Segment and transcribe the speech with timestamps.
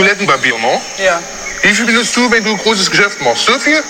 [0.00, 0.80] Toilettenpapier, ne?
[0.96, 1.22] Ja.
[1.60, 3.44] Wie viel benutzt du, wenn du ein großes Geschäft machst?
[3.44, 3.82] So viel?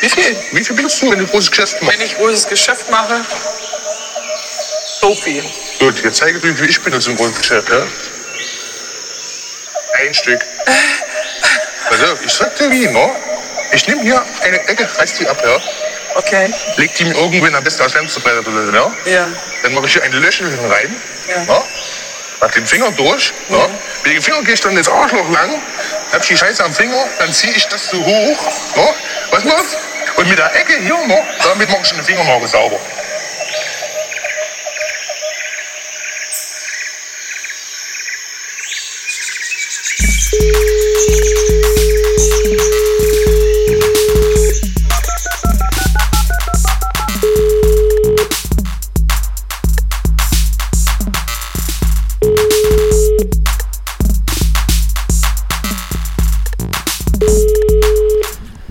[0.00, 0.36] Wie viel?
[0.50, 1.96] Wie viel benutzt du, wenn du ein großes Geschäft machst?
[1.96, 3.20] Wenn ich großes Geschäft mache,
[5.00, 5.44] so viel.
[5.78, 7.86] Gut, jetzt zeige ich dir, wie ich benutze im großen Geschäft, ja?
[10.00, 10.44] Ein Stück.
[11.88, 13.10] Pass auf, ich sag dir wie, ne?
[13.70, 15.60] Ich nehme hier eine Ecke, reiß die ab, ja?
[16.16, 16.52] Okay.
[16.76, 18.92] Leg die mir irgendwo in am besten aus Fensterbrett oder so, ja?
[19.04, 19.28] Ja.
[19.62, 20.96] Dann mache ich hier ein Löchel rein.
[21.28, 21.54] Ja.
[21.54, 21.64] Ja?
[22.40, 23.32] Mach den Finger durch.
[23.48, 23.68] Ja.
[24.04, 25.60] Mit dem Finger gehe ich dann ins Arschloch lang.
[26.12, 27.04] Hab ich die Scheiße am Finger.
[27.18, 28.38] Dann ziehe ich das so hoch.
[28.76, 28.94] Ja?
[29.30, 29.76] Was machst
[30.16, 32.80] Und mit der Ecke hier noch, damit mache ich den Fingernagel sauber.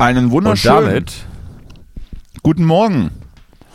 [0.08, 1.26] Einen Und wunderschönen damit,
[2.42, 3.12] guten Morgen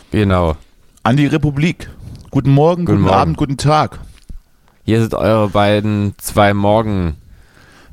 [0.09, 0.57] genau,
[1.03, 1.91] an die Republik.
[2.31, 3.15] Guten Morgen, Guten guten Morgen.
[3.21, 3.99] Abend, guten Tag.
[4.83, 7.17] hier sind eure beiden zwei Morgen.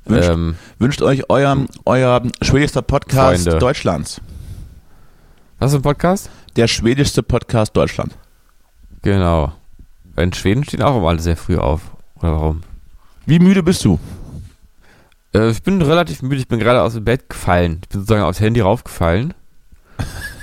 [0.06, 3.58] Wünscht, Ähm, wünscht euch euer, euer schwedischster Podcast Freunde.
[3.58, 4.22] Deutschlands.
[5.58, 6.30] was ist ein Podcast?
[6.56, 8.16] Der schwedischste Podcast Deutschland.
[9.02, 9.52] Genau.
[10.16, 11.82] In Schweden stehen auch immer alle sehr früh auf.
[12.16, 12.62] Oder warum?
[13.26, 13.98] Wie müde bist du?
[15.34, 16.40] Äh, ich bin relativ müde.
[16.40, 17.80] Ich bin gerade aus dem Bett gefallen.
[17.82, 19.34] Ich bin sozusagen aufs Handy raufgefallen.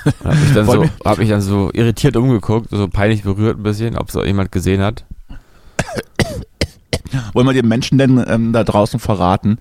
[0.06, 3.64] Und hab mich, dann so, hab mich dann so irritiert umgeguckt, so peinlich berührt ein
[3.64, 5.06] bisschen, ob es jemand gesehen hat.
[7.34, 9.60] Wollen wir den Menschen denn ähm, da draußen verraten,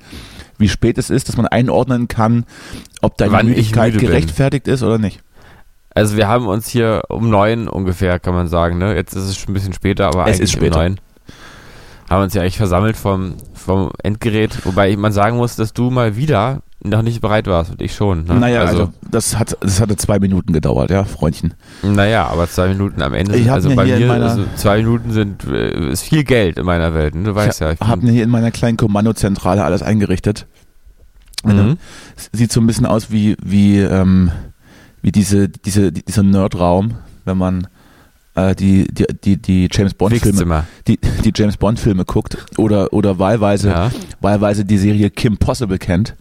[0.59, 2.45] wie spät es ist, dass man einordnen kann,
[3.03, 4.01] ob deine Wann Müdigkeit bin.
[4.01, 5.21] gerechtfertigt ist oder nicht?
[5.95, 8.79] Also wir haben uns hier um neun ungefähr, kann man sagen.
[8.79, 8.95] Ne?
[8.95, 10.77] Jetzt ist es schon ein bisschen später, aber Es eigentlich ist später.
[10.77, 11.01] um neun.
[12.11, 16.17] Haben uns ja eigentlich versammelt vom, vom Endgerät, wobei man sagen muss, dass du mal
[16.17, 18.25] wieder noch nicht bereit warst und ich schon.
[18.25, 18.35] Ne?
[18.35, 21.55] Naja, also, das, hat, das hatte zwei Minuten gedauert, ja, Freundchen.
[21.83, 23.37] Naja, aber zwei Minuten am Ende.
[23.37, 26.65] Ich also mir bei mir, meiner- also zwei Minuten sind äh, ist viel Geld in
[26.65, 27.15] meiner Welt.
[27.15, 27.25] Ne?
[27.25, 30.47] Du weißt ja, ich habe mir hier in meiner kleinen Kommandozentrale alles eingerichtet.
[31.45, 31.79] Mhm.
[32.33, 34.31] Sieht so ein bisschen aus wie, wie, ähm,
[35.03, 36.95] wie diese, diese, dieser Nerdraum,
[37.25, 37.69] wenn man
[38.55, 43.19] die, die, die, die James Bond Filme, die, die James Bond Filme guckt oder, oder
[43.19, 43.91] wahlweise, Ja.
[44.21, 46.15] wahlweise die Serie Kim Possible kennt,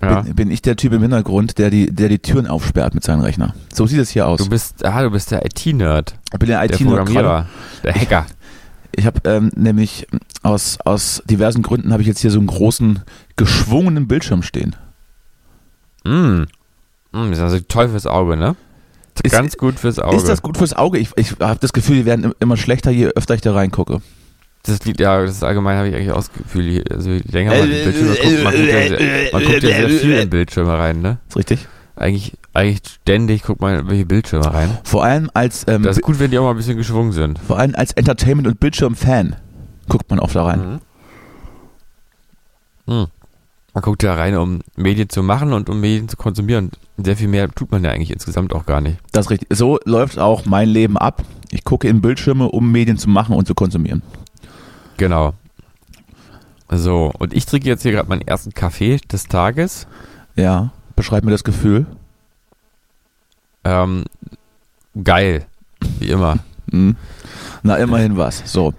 [0.00, 0.20] Ja.
[0.22, 3.20] bin, bin ich der Typ im Hintergrund, der die, der die Türen aufsperrt mit seinem
[3.20, 3.54] Rechner.
[3.72, 4.38] So sieht es hier aus.
[4.38, 6.96] Du bist, ah, du bist der IT-Nerd, ich bin der der IT-Nerd.
[7.06, 7.46] Programmierer,
[7.82, 8.26] der Hacker.
[8.98, 10.06] Ich habe ähm, nämlich
[10.42, 13.00] aus, aus diversen Gründen habe ich jetzt hier so einen großen
[13.36, 14.74] geschwungenen Bildschirm stehen.
[16.04, 16.44] Mm.
[17.12, 18.56] Mm, das ist also toll fürs Auge, ne?
[19.22, 20.16] Ist- Ganz gut fürs Auge.
[20.16, 20.98] Ist das gut fürs Auge?
[20.98, 24.00] Ich, ich habe das Gefühl, die werden im- immer schlechter, je öfter ich da reingucke.
[24.64, 27.22] Das liegt, ja, das ist allgemein habe ich eigentlich auch das Gefühl, je- also je
[27.30, 28.98] länger man die Bildschirme guckt, man guckt, ja sehr,
[29.32, 31.18] man guckt ja sehr viel in Bildschirme rein, ne?
[31.28, 31.68] Ist richtig?
[31.94, 34.76] Eigentlich, eigentlich ständig guckt man in welche Bildschirme rein.
[34.84, 37.38] Vor allem als ähm, Das ist gut, wenn die auch mal ein bisschen geschwungen sind.
[37.38, 39.36] vor allem als Entertainment- und Bildschirm-Fan
[39.88, 40.80] guckt man oft da rein.
[42.88, 43.06] Hm.
[43.76, 46.70] Man guckt ja rein, um Medien zu machen und um Medien zu konsumieren.
[46.96, 48.96] Sehr viel mehr tut man ja eigentlich insgesamt auch gar nicht.
[49.12, 49.48] Das ist richtig.
[49.52, 51.22] So läuft auch mein Leben ab.
[51.50, 54.00] Ich gucke in Bildschirme, um Medien zu machen und zu konsumieren.
[54.96, 55.34] Genau.
[56.70, 59.86] So, und ich trinke jetzt hier gerade meinen ersten Kaffee des Tages.
[60.36, 61.84] Ja, beschreib mir das Gefühl.
[63.62, 64.04] Ähm,
[65.04, 65.44] geil.
[65.98, 66.38] Wie immer.
[66.72, 66.96] Hm.
[67.62, 68.42] Na, immerhin was.
[68.44, 68.74] So.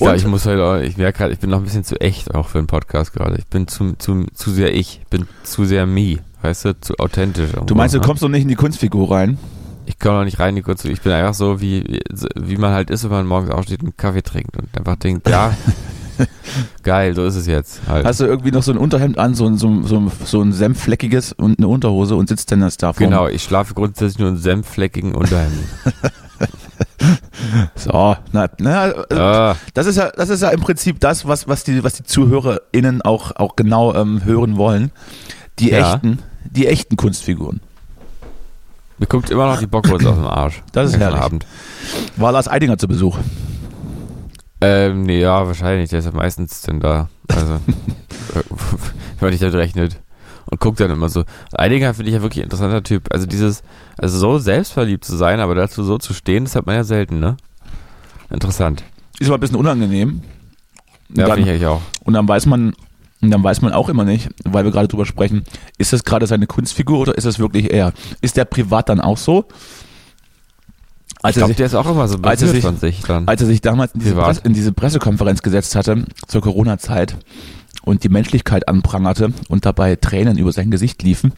[0.00, 2.00] Ich, glaub, ich muss halt auch, ich merke gerade, ich bin noch ein bisschen zu
[2.00, 3.36] echt auch für einen Podcast gerade.
[3.38, 5.00] Ich bin zu, zu, zu sehr ich.
[5.02, 6.18] Ich bin zu sehr me.
[6.42, 7.50] Weißt du, zu authentisch.
[7.66, 8.04] Du meinst, du ne?
[8.06, 9.38] kommst doch nicht in die Kunstfigur rein?
[9.84, 10.84] Ich komme noch nicht rein, die kurz.
[10.86, 12.00] Ich bin einfach so, wie,
[12.34, 15.28] wie man halt ist, wenn man morgens aufsteht und einen Kaffee trinkt und einfach denkt,
[15.28, 15.52] ja,
[16.82, 17.80] geil, so ist es jetzt.
[17.86, 18.06] Halt.
[18.06, 20.40] Hast du irgendwie noch so ein Unterhemd an, so ein, so, ein- so, ein- so
[20.40, 23.10] ein senffleckiges und eine Unterhose und sitzt dann das da vorne?
[23.10, 25.64] genau, ich schlafe grundsätzlich nur in senffleckigen Unterhemden.
[27.74, 31.48] So, na, na äh, ah, das ist ja, das ist ja im Prinzip das, was,
[31.48, 34.90] was die, was die ZuhörerInnen auch, auch genau ähm, hören wollen.
[35.58, 35.94] Die Ja.
[35.94, 37.60] echten, die echten Kunstfiguren.
[38.98, 40.62] mir guckt immer noch die Bockwurst aus dem Arsch.
[40.72, 41.20] Das ist herrlich.
[41.20, 41.46] Abend.
[42.16, 43.18] War Lars Eidinger zu Besuch.
[44.60, 45.88] Ähm, nee, ja, wahrscheinlich.
[45.90, 47.08] Der ist ja meistens denn da.
[47.28, 47.58] Also, äh,
[48.34, 49.96] wenn man nicht damit rechnet.
[50.50, 51.24] Und guckt dann immer so.
[51.52, 53.12] Eidinger finde ich ja wirklich ein interessanter Typ.
[53.12, 53.62] Also dieses,
[53.96, 57.20] also so selbstverliebt zu sein, aber dazu so zu stehen, das hat man ja selten,
[57.20, 57.36] ne?
[58.30, 58.82] Interessant.
[59.20, 60.22] Ist aber ein bisschen unangenehm.
[61.08, 61.80] Und Ja, finde ich eigentlich auch.
[62.04, 62.72] und dann weiß man,
[63.20, 65.44] und dann weiß man auch immer nicht, weil wir gerade drüber sprechen,
[65.78, 67.92] ist das gerade seine Kunstfigur oder ist das wirklich er?
[68.20, 69.46] Ist der privat dann auch so?
[71.22, 73.02] Als Ich er glaube, sich- der ist auch immer so als er sich- von sich
[73.02, 73.28] dann.
[73.28, 74.14] als er sich damals in diese.
[74.14, 77.16] Presse, in diese Pressekonferenz gesetzt hatte, zur Corona-Zeit,
[77.82, 81.32] und die Menschlichkeit anprangerte und dabei Tränen über sein Gesicht liefen,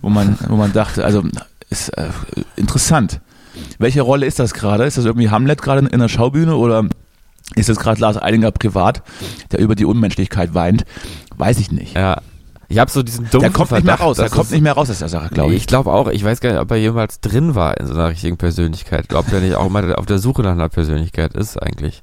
[0.00, 1.22] wo man, wo man dachte, also
[1.70, 2.08] ist äh,
[2.56, 3.20] interessant.
[3.78, 4.84] Welche Rolle ist das gerade?
[4.84, 6.86] Ist das irgendwie Hamlet gerade in der Schaubühne oder
[7.54, 9.02] ist das gerade Lars Eidinger privat,
[9.52, 10.84] der über die Unmenschlichkeit weint?
[11.36, 11.94] Weiß ich nicht.
[11.94, 12.20] Ja.
[12.68, 14.72] Ich habe so diesen dumpfen Der kommt nicht mehr Verdacht, raus, der kommt nicht mehr
[14.72, 15.58] raus aus der Sache, glaube ich.
[15.62, 18.08] Ich glaube auch, ich weiß gar nicht, ob er jemals drin war in so einer
[18.08, 19.08] richtigen Persönlichkeit.
[19.08, 22.02] Glaubt er nicht auch mal auf der Suche nach einer Persönlichkeit ist eigentlich.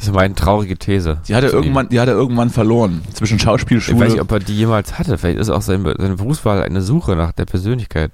[0.00, 1.18] Das ist meine traurige These.
[1.28, 3.02] Die hat er irgendwann, die hat er irgendwann verloren.
[3.12, 4.00] Zwischen Ich Schauspielschule.
[4.00, 5.18] weiß nicht, ob er die jemals hatte.
[5.18, 8.12] Vielleicht ist auch seine, seine Berufswahl eine Suche nach der Persönlichkeit.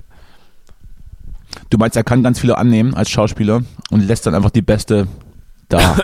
[1.70, 5.06] du meinst, er kann ganz viele annehmen als Schauspieler und lässt dann einfach die beste
[5.68, 5.96] da.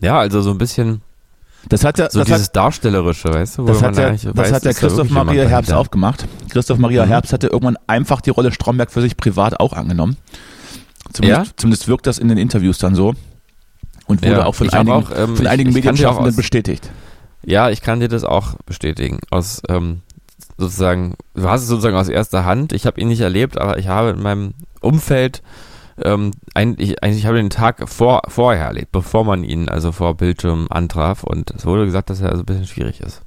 [0.00, 1.00] Ja, also so ein bisschen
[1.68, 3.62] Das hat er, so das dieses hat, Darstellerische, weißt du?
[3.62, 6.26] wo das hat der, eigentlich das weiß, hat da Christoph Maria Herbst auch gemacht.
[6.50, 7.10] Christoph Maria Mhm.
[7.10, 10.16] Herbst hatte irgendwann einfach die Rolle Stromberg für sich privat auch angenommen.
[11.12, 11.52] Zumindest, Ja?
[11.56, 13.14] zumindest wirkt das in den Interviews dann so.
[14.06, 16.28] Und wurde Ja, auch von ich einigen, auch, ähm, von ich- einigen ich auch Medienschaffenden
[16.30, 16.90] aus- bestätigt.
[17.44, 19.20] Ja, ich kann dir das auch bestätigen.
[19.30, 20.00] Aus ähm,
[20.58, 22.72] sozusagen, du hast es sozusagen aus erster Hand.
[22.72, 25.42] Ich habe ihn nicht erlebt, aber ich habe in meinem Umfeld
[26.02, 30.16] ähm, ich, eigentlich ich habe den Tag vor, vorher erlebt, bevor man ihn also vor
[30.16, 33.22] Bildschirm antraf und es wurde gesagt, dass er also ein bisschen schwierig ist.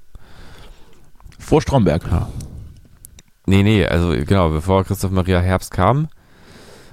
[1.39, 2.03] Vor Stromberg.
[3.45, 6.09] Nee, nee, also genau, bevor Christoph Maria Herbst kam,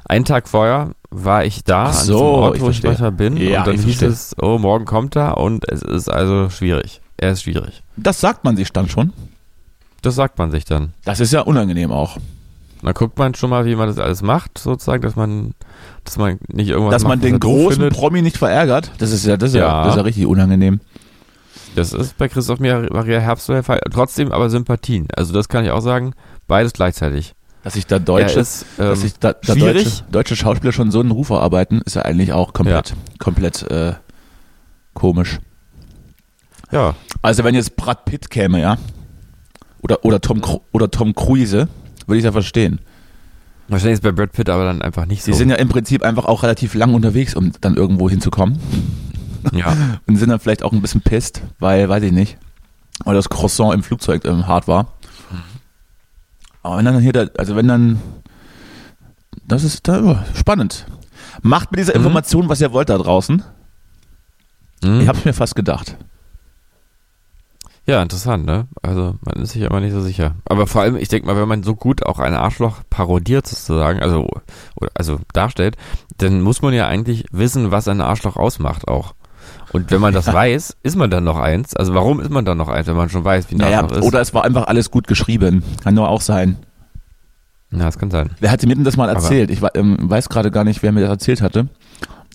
[0.04, 2.90] einen Tag vorher war ich da Ach an so, diesem Ort, ich wo ich verstehe.
[2.90, 4.08] manchmal bin Ja, und dann ich hieß verstehe.
[4.08, 7.00] es, oh, morgen kommt er und es ist also schwierig.
[7.16, 7.82] Er ist schwierig.
[7.96, 9.12] Das sagt man sich dann schon.
[10.02, 10.92] Das sagt man sich dann.
[11.04, 12.18] Das ist ja unangenehm auch.
[12.82, 15.52] Da guckt man schon mal, wie man das alles macht, sozusagen, dass man,
[16.04, 17.94] dass man nicht irgendwas Dass macht, man den großen findet.
[17.94, 19.82] Promi nicht verärgert, das ist ja, das ist ja, Ja.
[19.84, 20.80] das ist ja richtig unangenehm.
[21.76, 23.80] Das ist bei Christoph Maria Herbst der Fall.
[23.90, 25.08] Trotzdem aber Sympathien.
[25.16, 26.12] Also das kann ich auch sagen,
[26.46, 27.34] beides gleichzeitig.
[27.64, 31.00] Dass sich da Deutsche, ist, ähm, dass sich da, da deutsche, deutsche Schauspieler schon so
[31.00, 33.94] einen Ruf erarbeiten, ist ja eigentlich auch komplett, komplett äh,
[34.92, 35.40] komisch.
[36.70, 38.76] ja, Also wenn jetzt Brad Pitt käme, ja,
[39.80, 41.68] oder, oder, Tom, oder Tom Cruise,
[42.06, 42.80] würde ich ja verstehen.
[43.68, 45.32] wahrscheinlich ist bei Brad Pitt aber dann einfach nicht so.
[45.32, 48.58] Sie sind ja im Prinzip einfach auch relativ lang unterwegs, um dann irgendwo hinzukommen.
[49.52, 49.74] ja.
[50.06, 52.36] Und sind dann vielleicht auch ein bisschen pisst, weil, weiß ich nicht,
[53.04, 54.93] weil das Croissant im Flugzeug ähm, hart war.
[56.64, 58.00] Aber wenn dann hier, also wenn dann,
[59.46, 60.86] das ist da, oh, spannend.
[61.42, 61.98] Macht mit dieser Mhm.
[62.04, 63.42] Information, was ihr wollt da draußen.
[64.82, 65.00] Hm?
[65.00, 65.96] Ich hab's mir fast gedacht.
[67.86, 68.66] ja, interessant, ne?
[68.82, 70.36] Also man ist sich immer nicht so sicher.
[70.46, 74.00] Aber vor allem, ich denke mal, wenn man so gut auch ein Arschloch parodiert sozusagen,
[74.02, 74.26] also,
[74.94, 75.76] also darstellt,
[76.16, 79.14] dann muss man ja eigentlich wissen, was ein Arschloch ausmacht auch.
[79.74, 81.74] Und wenn man das weiß, ist man dann noch eins.
[81.76, 84.04] Also warum ist man dann noch eins, wenn man schon weiß, wie Naja, Arschloch ist?
[84.04, 85.62] oder es war einfach alles gut geschrieben.
[85.82, 86.56] Kann nur auch sein.
[87.72, 88.30] ja, das kann sein.
[88.40, 89.50] Wer hatte mir denn das mal Aber- erzählt?
[89.50, 91.66] Ich wa- ähm, weiß gerade gar nicht, wer mir das erzählt hatte.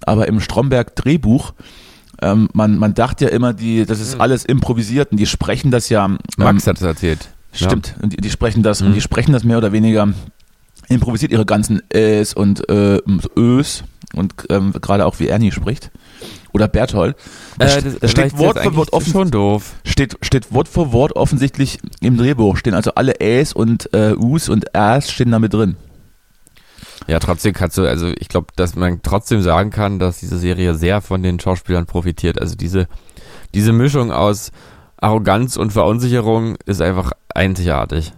[0.05, 1.53] Aber im Stromberg-Drehbuch,
[2.21, 5.87] ähm, man, man dachte ja immer, die, das ist alles improvisiert und die sprechen das
[5.89, 6.05] ja.
[6.05, 6.43] Ähm, Hm.
[6.43, 7.29] Max hat es erzählt.
[7.53, 7.95] Stimmt.
[8.01, 8.87] Und die, die sprechen das, Mhm.
[8.87, 10.09] und die sprechen das mehr oder weniger
[10.89, 12.99] improvisiert ihre ganzen Äs und äh,
[13.37, 13.83] Ös
[14.13, 15.89] und ähm, gerade auch wie Ernie spricht.
[16.53, 17.15] Oder Berthold.
[17.59, 19.73] Äh, das, da vielleicht steht Wort das für Wort offen, schon doof.
[19.83, 22.57] steht, steht Wort für Wort offensichtlich im Drehbuch.
[22.57, 25.77] Stehen also alle Äs und äh, Us und Äs stehen da mit drin.
[27.07, 30.75] Ja, trotzdem kannst du, also ich glaube, dass man trotzdem sagen kann, dass diese Serie
[30.75, 32.39] sehr von den Schauspielern profitiert.
[32.39, 32.87] Also diese,
[33.53, 34.51] diese Mischung aus
[34.97, 38.13] Arroganz und Verunsicherung ist einfach einzigartig,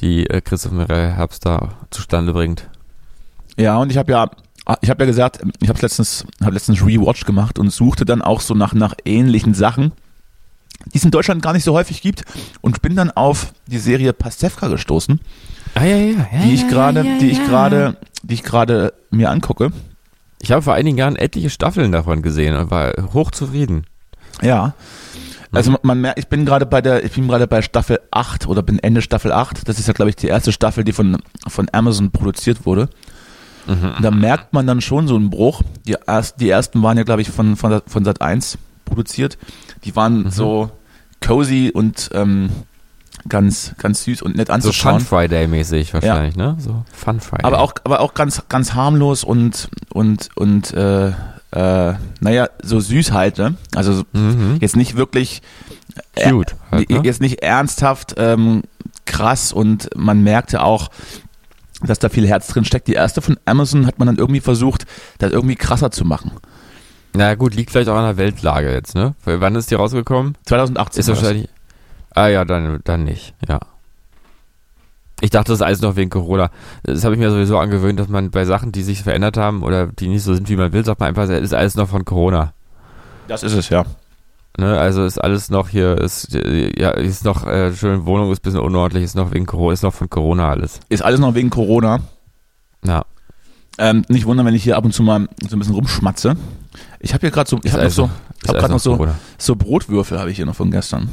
[0.00, 2.68] die äh, Christoph Maria Herbst da zustande bringt.
[3.56, 4.30] Ja, und ich habe ja,
[4.80, 8.40] ich habe ja gesagt, ich habe letztens, habe letztens Rewatch gemacht und suchte dann auch
[8.40, 9.92] so nach, nach ähnlichen Sachen,
[10.92, 12.24] die es in Deutschland gar nicht so häufig gibt
[12.60, 15.20] und bin dann auf die Serie Pastewka gestoßen,
[15.74, 16.42] Ah ja, ja, ja.
[16.44, 19.72] die ich gerade, die ich gerade, die ich gerade mir angucke.
[20.42, 23.86] Ich habe vor einigen Jahren etliche Staffeln davon gesehen und war hochzufrieden.
[24.42, 24.74] Ja.
[25.52, 28.46] Also man- man merkt, ich bin gerade bei der, ich bin gerade bei Staffel 8
[28.46, 29.68] oder bin Ende Staffel 8.
[29.68, 32.88] Das ist ja, glaube ich, die erste Staffel, die von, von Amazon produziert wurde.
[33.70, 34.02] Mhm.
[34.02, 35.62] Da merkt man dann schon so einen Bruch.
[35.86, 39.38] Die, erst, die ersten waren ja, glaube ich, von, von, von Sat 1 produziert.
[39.84, 40.30] Die waren Mhm.
[40.30, 40.70] so
[41.24, 42.50] cozy und ähm,
[43.28, 45.00] ganz, ganz süß und nett So Fun anzuschauen.
[45.00, 46.56] Friday mäßig wahrscheinlich, ne?
[46.58, 47.44] So Fun Friday.
[47.44, 51.08] aber auch, aber auch ganz, ganz harmlos und, und, und äh,
[51.52, 53.54] äh, naja, so süß halt, ne?
[53.74, 54.56] Also so- mhm.
[54.60, 55.42] jetzt nicht wirklich
[56.14, 56.54] äh, cute.
[56.70, 57.00] Halt, ne?
[57.04, 58.62] jetzt nicht ernsthaft ähm,
[59.04, 60.88] krass und man merkte auch,
[61.82, 62.88] dass da viel Herz drin steckt.
[62.88, 64.86] Die erste von Amazon hat man dann irgendwie versucht,
[65.18, 66.32] das irgendwie krasser zu machen.
[67.14, 69.14] Na gut, liegt vielleicht auch an der Weltlage jetzt, ne?
[69.24, 70.36] Wann ist die rausgekommen?
[70.46, 71.48] 2018 Ist wahrscheinlich.
[72.14, 73.60] Ah ja, dann, dann nicht, ja.
[75.20, 76.50] Ich dachte, das ist alles noch wegen Corona.
[76.82, 79.86] Das habe ich mir sowieso angewöhnt, dass man bei Sachen, die sich verändert haben oder
[79.86, 82.04] die nicht so sind, wie man will, sagt man einfach, es ist alles noch von
[82.04, 82.54] Corona.
[83.28, 83.84] Das ist es, ja.
[84.60, 88.42] Ne, also ist alles noch hier, ist, ja, ist noch, äh, schön, Wohnung ist ein
[88.42, 90.80] bisschen unordentlich, ist noch wegen Corona, ist noch von Corona alles.
[90.90, 92.00] Ist alles noch wegen Corona.
[92.84, 93.04] Ja.
[93.78, 96.36] Ähm, nicht wundern, wenn ich hier ab und zu mal so ein bisschen rumschmatze.
[96.98, 98.80] Ich habe hier gerade so, ich habe noch alles so, noch- habe alles gerade noch
[98.80, 99.14] so, Corona.
[99.38, 101.08] so Brotwürfel habe ich hier noch von gestern.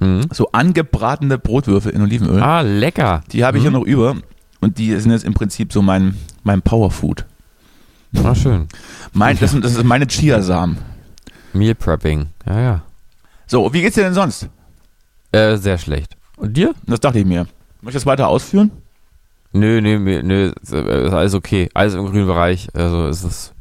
[0.00, 0.22] Mhm.
[0.32, 2.42] So angebratene Brotwürfel in Olivenöl.
[2.42, 3.22] Ah, lecker.
[3.30, 3.76] Die habe ich hier Mhm.
[3.78, 4.16] noch über
[4.60, 7.24] und die sind jetzt im Prinzip so mein, mein Powerfood.
[8.24, 8.66] Ah, schön.
[9.12, 10.78] Mein, das, sind, das ist meine Chiasamen.
[11.58, 12.26] Meal Prepping.
[12.46, 12.82] Ja, ja.
[13.46, 14.48] So, wie geht's dir denn sonst?
[15.32, 16.16] Äh, sehr schlecht.
[16.36, 16.74] Und dir?
[16.86, 17.46] Das dachte ich mir.
[17.80, 18.70] Möchtest du das weiter ausführen?
[19.52, 21.68] Nö, nö, nö, ist äh, alles okay.
[21.74, 22.68] Alles im grünen Bereich.
[22.74, 23.54] Also es ist,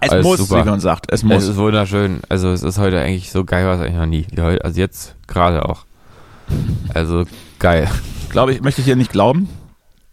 [0.00, 0.64] Es muss, super.
[0.64, 1.06] wie man sagt.
[1.10, 1.44] Es es muss.
[1.44, 2.20] ist wunderschön.
[2.28, 4.26] Also es ist heute eigentlich so geil, was eigentlich noch nie.
[4.32, 5.84] Wie heute- Also jetzt gerade auch.
[6.94, 7.24] Also
[7.58, 7.88] geil.
[8.30, 9.48] Glaube ich, möchte ich hier nicht glauben.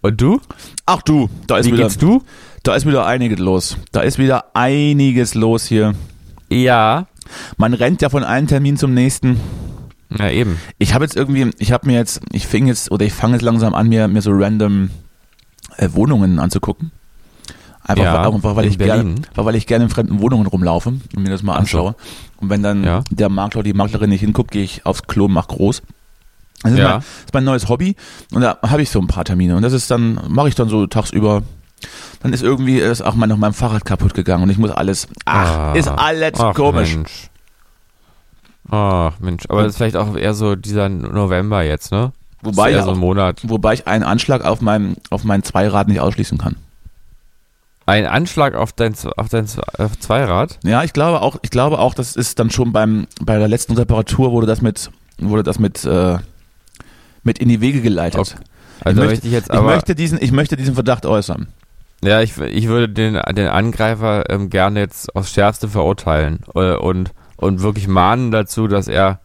[0.01, 0.41] Und du?
[0.85, 2.23] Ach du, da ist Wie wieder, geht's du?
[2.63, 3.77] da ist wieder einiges los.
[3.91, 5.93] Da ist wieder einiges los hier.
[6.49, 7.07] Ja.
[7.57, 9.39] Man rennt ja von einem Termin zum nächsten.
[10.17, 10.59] Ja, eben.
[10.77, 13.41] Ich habe jetzt irgendwie, ich habe mir jetzt, ich fing jetzt oder ich fange jetzt
[13.43, 14.89] langsam an, mir, mir so random
[15.77, 16.91] äh, Wohnungen anzugucken.
[17.85, 19.27] Einfach, Ja, einfach weil ich gerne, Berlin.
[19.35, 21.59] weil ich gerne in fremden Wohnungen rumlaufe und mir das mal Ach so.
[21.61, 21.95] anschaue.
[22.37, 23.03] Und wenn dann Ja.
[23.09, 25.81] der Makler, die Maklerin nicht hinguckt, gehe ich aufs Klo und mach groß.
[26.61, 26.83] Das ist, Ja.
[26.89, 27.95] mein, das ist mein neues Hobby
[28.31, 30.69] und da habe ich so ein paar Termine und das ist dann, mache ich dann
[30.69, 31.43] so tagsüber.
[32.21, 35.07] Dann ist irgendwie ist auch mein, noch mein Fahrrad kaputt gegangen und ich muss alles,
[35.25, 35.73] ach, Ah.
[35.73, 36.95] ist alles Ach, komisch.
[36.95, 37.29] Mensch.
[38.69, 39.43] Ach, Mensch.
[39.49, 42.11] Aber das ist vielleicht auch eher so dieser November jetzt, ne?
[42.41, 43.39] Wobei ja so ein Monat.
[43.43, 46.57] Wobei ich einen Anschlag auf meinem auf mein Zweirad nicht ausschließen kann.
[47.85, 49.45] Ein Anschlag auf dein, auf dein
[49.77, 50.59] auf Zweirad?
[50.63, 53.73] Ja, ich glaube auch, ich glaube auch, das ist dann schon beim bei der letzten
[53.73, 56.17] Reparatur wurde das mit wurde das mit äh,
[57.23, 58.19] mit in die Wege geleitet.
[58.19, 58.35] Okay.
[58.83, 61.47] Also ich, möchte, ich jetzt ich möchte diesen ich möchte diesen Verdacht äußern.
[62.03, 67.11] Ja, ich, ich würde den, den Angreifer ähm, gerne jetzt aufs Schärfste verurteilen äh, und,
[67.37, 69.19] und wirklich mahnen dazu, dass er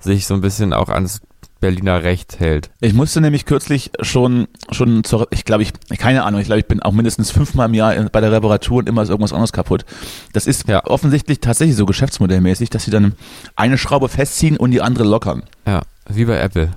[0.00, 1.20] sich so ein bisschen auch ans
[1.60, 2.68] Berliner Recht hält.
[2.80, 6.66] Ich musste nämlich kürzlich schon schon zur, ich glaube ich keine Ahnung, ich glaube ich
[6.66, 9.86] bin auch mindestens fünfmal im Jahr bei der Reparatur und immer ist irgendwas anderes kaputt.
[10.34, 10.84] Das ist Ja.
[10.84, 13.14] offensichtlich tatsächlich so geschäftsmodellmäßig, dass sie dann
[13.56, 15.42] eine Schraube festziehen und die andere lockern.
[15.66, 16.68] Ja, wie bei Apple.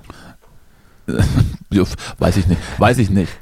[2.18, 3.32] Weiß ich nicht, weiß ich nicht.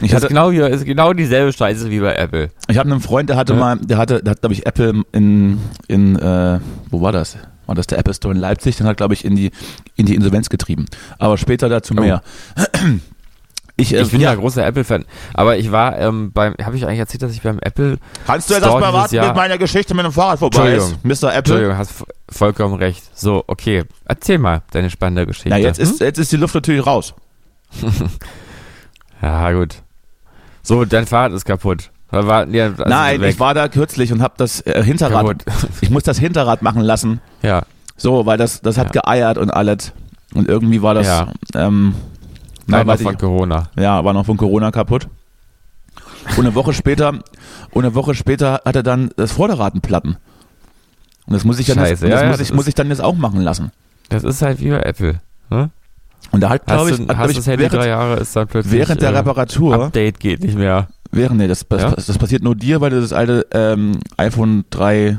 [0.00, 2.50] Ich ist hatte, genau, wie, ist genau dieselbe Scheiße wie bei Apple.
[2.68, 3.58] Ich habe einen Freund, der hatte Ja.
[3.58, 6.60] mal, der hatte, der hat, glaube ich, Apple in, in äh,
[6.90, 7.36] wo war das?
[7.66, 8.76] War das der Apple Store in Leipzig?
[8.76, 9.50] Dann hat, glaube ich, in die,
[9.96, 10.86] in die Insolvenz getrieben.
[11.18, 12.00] Aber später dazu Oh.
[12.00, 12.22] mehr.
[13.78, 15.04] Ich, äh, Ich bin ja, großer Apple-Fan.
[15.34, 18.54] Aber ich war ähm, beim, habe ich eigentlich erzählt, dass ich beim Apple Kannst du
[18.54, 20.96] Store erstmal dieses warten, Jahr- bis meine Geschichte mit dem Fahrrad vorbei ist?
[21.04, 21.10] Mr.
[21.10, 21.34] Apple?
[21.36, 23.02] Entschuldigung, hast vollkommen recht.
[23.18, 23.84] So, okay.
[24.06, 25.50] Erzähl mal deine spannende Geschichte.
[25.50, 25.84] Ja, jetzt Hm?
[25.90, 27.14] ist, jetzt ist die Luft natürlich raus.
[29.22, 29.76] Ja, gut.
[30.66, 31.90] So, dein Fahrrad ist kaputt.
[32.10, 33.34] War, war, ja, also Nein, weg.
[33.34, 35.44] ich war da kürzlich und habe das äh, Hinterrad, kaputt.
[35.80, 37.20] ich muss das Hinterrad machen lassen.
[37.42, 37.62] ja,
[37.96, 39.02] So, weil das, das hat Ja.
[39.02, 39.92] geeiert und alles.
[40.34, 41.28] Und irgendwie war das, Ja.
[41.54, 41.94] ähm,
[42.66, 43.70] nein, noch von ich- Corona.
[43.76, 45.06] Ja, war noch von Corona kaputt.
[46.36, 47.10] Und eine Woche später,
[47.70, 50.16] und eine Woche später hat er dann das Vorderrad einen Platten.
[51.26, 53.00] Und das muss ich dann, Scheiße, jetzt, ja, das muss, ich, muss ich dann jetzt
[53.02, 53.70] auch machen lassen.
[54.08, 55.20] Das ist halt wie bei Apple.
[55.50, 55.70] Ne?
[56.32, 58.34] Und da hat, glaube ich, du, hast glaub das ich Handy während, drei Jahre, ist
[58.36, 60.88] dann plötzlich während der äh, Reparatur, Update geht nicht mehr.
[61.12, 61.90] während, nee, das, das, Ja?
[61.92, 65.18] das passiert nur dir, weil du das alte ähm, iPhone 3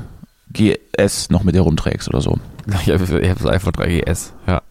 [0.53, 2.37] GS noch mit dir rumträgst oder so.
[2.85, 4.31] Ich habe ich hab das iPhone 3GS.
[4.45, 4.61] Ja.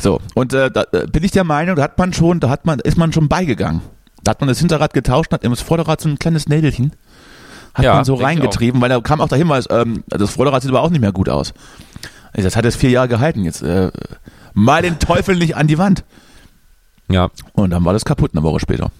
[0.00, 2.66] So, und äh, da äh, bin ich der Meinung, da hat man schon, da hat
[2.66, 3.80] man, ist man schon beigegangen.
[4.24, 6.92] Da hat man das Hinterrad getauscht, hat ins Vorderrad so ein kleines Nädelchen,
[7.74, 10.62] hat Ja, man so ich reingetrieben, weil da kam auch der Hinweis, ähm, das Vorderrad
[10.62, 11.54] sieht aber auch nicht mehr gut aus.
[12.34, 13.90] Ich, Das hat jetzt vier Jahre gehalten, jetzt äh,
[14.58, 16.04] mal den Teufel nicht an die Wand.
[17.10, 17.30] Ja.
[17.52, 18.90] Und dann war das kaputt eine Woche später.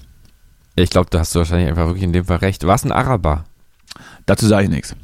[0.77, 2.67] Ich glaube, da hast du wahrscheinlich einfach wirklich in dem Fall recht.
[2.67, 3.45] Was ein Araber?
[4.27, 4.95] Dazu sage ich nichts.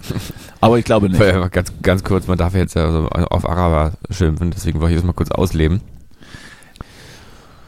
[0.60, 1.52] Aber ich glaube nicht.
[1.52, 5.06] Ganz, ganz kurz, man darf jetzt ja so auf Araber schimpfen, deswegen wollte ich das
[5.06, 5.82] mal kurz ausleben.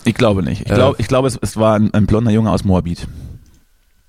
[0.05, 0.62] Ich glaube nicht.
[0.62, 0.75] Ich Äh.
[0.75, 3.07] glaube, ich glaube es, es war ein, ein blonder Junge aus Moabit.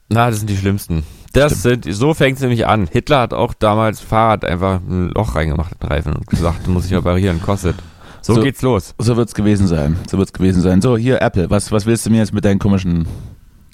[0.10, 1.04] Na, das sind die schlimmsten.
[1.34, 2.88] Das sind, so fängt es nämlich an.
[2.92, 6.86] Hitler hat auch damals Fahrrad einfach ein Loch reingemacht in den Reifen und gesagt, muss
[6.86, 7.76] ich reparieren, kostet.
[8.24, 8.96] So, So- geht's los.
[8.98, 9.98] So wird's gewesen sein.
[10.10, 10.82] So wird's gewesen sein.
[10.82, 13.06] So, hier Apple, was, was willst du mir jetzt mit deinen komischen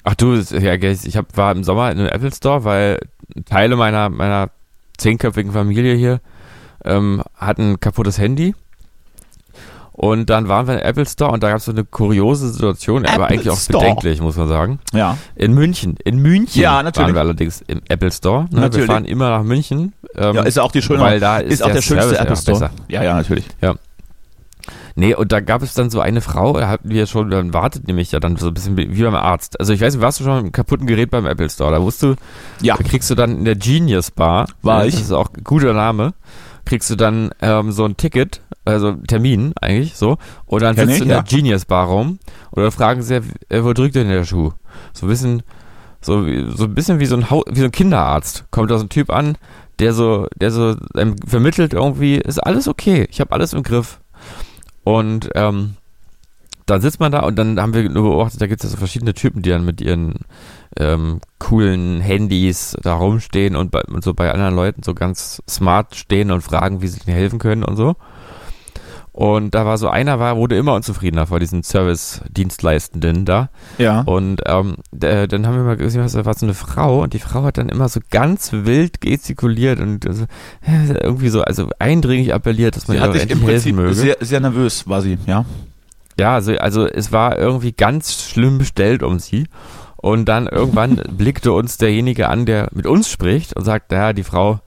[0.02, 2.98] Ach du, ja, ich hab, war im Sommer in einem Apple Store, weil
[3.44, 4.48] Teile meiner, meiner
[4.96, 6.20] zehnköpfigen Familie hier
[6.84, 8.54] ähm, hatten ein kaputtes Handy.
[9.92, 13.04] Und dann waren wir im Apple Store und da gab es so eine kuriose Situation,
[13.04, 13.80] aber Apple eigentlich auch Store.
[13.84, 14.78] bedenklich, muss man sagen.
[14.94, 15.18] Ja.
[15.36, 15.96] In München.
[16.02, 17.08] In München Ja, natürlich.
[17.08, 18.44] waren wir allerdings im Apple Store.
[18.50, 18.60] Ne?
[18.60, 18.88] Natürlich.
[18.88, 19.92] Wir fahren immer nach München.
[20.16, 22.36] Ähm, Ja, ist auch die schöne, weil da ist, ist auch der, schönste Service Apple
[22.36, 22.58] Store.
[22.60, 22.70] besser.
[22.88, 23.44] Ja, ja, natürlich.
[24.96, 27.86] Nee, und da gab es dann so eine Frau, da hatten wir schon, dann wartet
[27.86, 29.58] nämlich ja dann so ein bisschen wie beim Arzt.
[29.60, 31.72] Also ich weiß nicht, warst du schon mit einem kaputten Gerät beim Apple Store?
[31.72, 32.14] Da wusst du,
[32.60, 32.76] Ja.
[32.76, 34.94] da kriegst du dann in der Genius Bar, War ich.
[34.94, 36.14] das ist auch ein guter Name,
[36.64, 41.00] kriegst du dann ähm, so ein Ticket, also Termin eigentlich so, und dann Kenn sitzt
[41.00, 41.22] du ich, in ja.
[41.22, 42.18] der Genius Bar rum
[42.52, 43.16] oder fragen sie,
[43.48, 44.52] äh, wo drückt denn der Schuh?
[44.92, 45.42] So ein bisschen,
[46.00, 48.44] so, so ein bisschen wie so ein, Hau wie so ein Kinderarzt.
[48.50, 49.36] Kommt da so ein Typ an,
[49.78, 54.00] der so, der so ähm, vermittelt irgendwie, ist alles okay, ich habe alles im Griff.
[54.84, 55.76] Und ähm,
[56.66, 58.78] dann sitzt man da und dann haben wir nur beobachtet, da gibt es ja so
[58.78, 60.20] verschiedene Typen, die dann mit ihren
[60.76, 65.96] ähm, coolen Handys da rumstehen und, bei, und so bei anderen Leuten so ganz smart
[65.96, 67.96] stehen und fragen, wie sie ihnen helfen können und so.
[69.12, 73.50] Und da war so einer, war, wurde immer unzufriedener vor diesen Service-Dienstleistenden da.
[73.78, 74.02] Ja.
[74.02, 77.18] Und ähm, der, dann haben wir mal gesehen, was war so eine Frau und die
[77.18, 80.24] Frau hat dann immer so ganz wild gestikuliert und so,
[80.64, 83.76] äh, irgendwie so, also eindringlich appelliert, dass man Sie ihr hat sich im helfen Prinzip
[83.76, 83.94] möge.
[83.94, 85.44] sehr, sehr nervös, war sie, ja.
[86.18, 89.46] Ja, also, also es war irgendwie ganz schlimm bestellt um sie.
[89.96, 94.22] Und dann irgendwann blickte uns derjenige an, der mit uns spricht und sagt, naja, die
[94.22, 94.58] Frau, äh,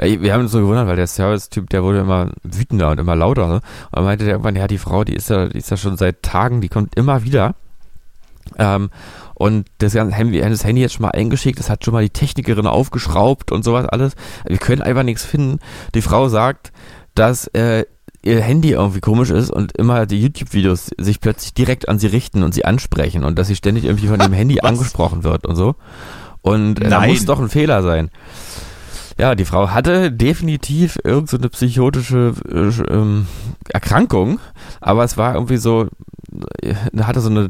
[0.00, 3.48] wir haben uns so gewundert, weil der Service-Typ, der wurde immer wütender und immer lauter.
[3.48, 3.54] Ne?
[3.54, 5.96] Und dann meinte der irgendwann, ja, die Frau, die ist ja, die ist ja schon
[5.96, 7.54] seit Tagen, die kommt immer wieder.
[8.58, 8.90] Ähm,
[9.34, 12.10] und das ganze Handy, das Handy jetzt schon mal eingeschickt, das hat schon mal die
[12.10, 14.14] Technikerin aufgeschraubt und sowas alles.
[14.46, 15.60] Wir können einfach nichts finden.
[15.94, 16.72] Die Frau sagt,
[17.14, 17.84] dass äh,
[18.22, 22.42] ihr Handy irgendwie komisch ist und immer die YouTube-Videos sich plötzlich direkt an sie richten
[22.42, 24.70] und sie ansprechen und dass sie ständig irgendwie von dem Handy Was?
[24.70, 25.74] angesprochen wird und so.
[26.42, 28.10] Und äh, da muss doch ein Fehler sein.
[29.20, 33.26] Ja, die Frau hatte definitiv irgendeine so psychotische äh, ähm,
[33.68, 34.40] Erkrankung,
[34.80, 35.88] aber es war irgendwie so,
[36.62, 37.48] äh, hatte so eine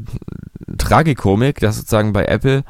[0.79, 2.65] Tragikomik, dass sozusagen bei Apple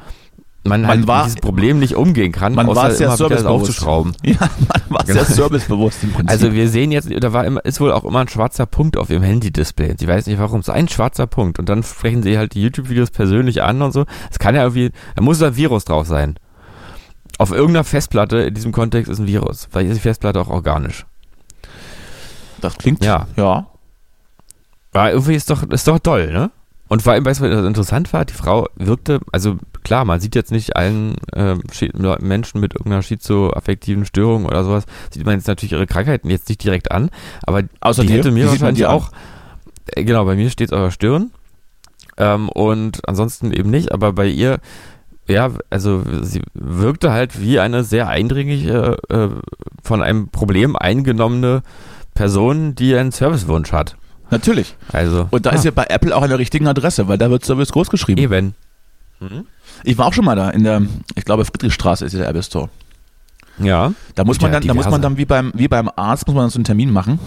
[0.63, 3.47] man, Man halt war- mit diesem Problem nicht umgehen kann, Man war sehr immer servicebewusst.
[3.61, 4.11] aufzuschrauben.
[4.23, 4.35] Ja,
[4.69, 5.25] man war sehr Genau.
[5.25, 6.29] servicebewusst im Prinzip.
[6.29, 9.09] Also wir sehen jetzt, da war immer, ist wohl auch immer ein schwarzer Punkt auf
[9.09, 9.95] ihrem Handy-Display.
[9.97, 11.57] Sie weiß nicht warum, so ein schwarzer Punkt.
[11.57, 14.05] Und dann sprechen sie halt die YouTube-Videos persönlich an und so.
[14.29, 16.35] Es kann ja irgendwie, da muss da ein Virus drauf sein.
[17.41, 19.67] Auf irgendeiner Festplatte in diesem Kontext ist ein Virus.
[19.71, 21.05] Vielleicht ist die Festplatte auch organisch.
[22.61, 23.27] das klingt, Ja.
[23.35, 23.65] ja.
[24.93, 26.51] Aber irgendwie ist doch, ist doch toll, ne?
[26.89, 28.25] Und vor allem, weißt du, was interessant war?
[28.25, 31.15] Die Frau wirkte, also klar, man sieht jetzt nicht allen
[31.93, 36.49] Leuten- Menschen mit irgendeiner schizoaffektiven Störung oder sowas, sieht man jetzt natürlich ihre Krankheiten jetzt
[36.49, 37.09] nicht direkt an,
[37.43, 38.17] aber Außer die dir?
[38.17, 38.91] hätte mir wahrscheinlich die an?
[38.95, 39.11] auch,
[39.95, 41.31] äh, genau, bei mir steht es auf der Stirn
[42.17, 44.59] ähm, und ansonsten eben nicht, aber bei ihr,
[45.27, 49.29] ja, also sie wirkte halt wie eine sehr eindringliche, äh,
[49.83, 51.63] von einem Problem eingenommene
[52.13, 53.95] Person, die einen Servicewunsch hat.
[54.29, 54.75] Natürlich.
[54.91, 57.43] Also, Und da ist ja bei Apple auch an der richtigen Adresse, weil da wird
[57.43, 58.21] Service groß geschrieben.
[58.21, 58.55] eben.
[59.83, 60.81] Ich war auch schon mal da in der,
[61.15, 62.69] ich glaube Friedrichstraße ist der Apple Store.
[63.59, 65.01] Ja, Da muss man Ja, dann, da muss man diverse.
[65.01, 67.19] dann wie beim, wie beim Arzt, muss man so einen Termin machen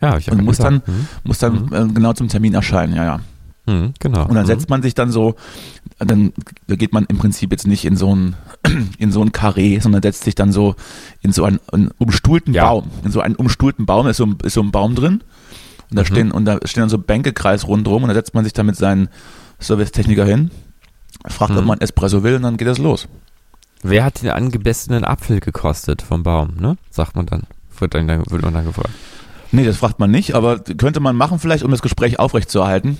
[0.00, 0.82] ja, ich ja und muss dann.
[0.84, 1.06] Mhm.
[1.24, 3.20] muss dann äh, genau zum Termin erscheinen, ja, ja.
[3.66, 4.22] Mhm, genau.
[4.26, 4.48] Und dann Mhm.
[4.48, 5.36] setzt man sich dann so,
[5.98, 6.32] dann
[6.66, 8.34] geht man im Prinzip jetzt nicht in so ein,
[8.98, 10.74] in so ein Karree, sondern setzt sich dann so
[11.20, 12.66] in so einen, einen umstuhlten Ja.
[12.68, 12.90] Baum.
[13.04, 15.22] In so einen umstuhlten Baum ist so, ein- ist so ein Baum drin.
[15.90, 16.06] Und da Mhm.
[16.06, 18.76] stehen, und da stehen dann so Bänkekreis rundherum und da setzt man sich dann mit
[18.76, 19.08] seinen
[19.60, 20.50] Servicetechniker hin,
[21.28, 21.66] fragt, ob Mhm.
[21.68, 23.06] man Espresso will und dann geht das los.
[23.84, 26.76] Wer hat den angebessenen Apfel gekostet vom Baum, ne?
[26.90, 27.42] Sagt man dann.
[27.78, 28.90] Wird, dann, wird man dann gefragt.
[29.50, 32.98] Nee, das fragt man nicht, aber könnte man machen vielleicht, um das Gespräch aufrechtzuerhalten.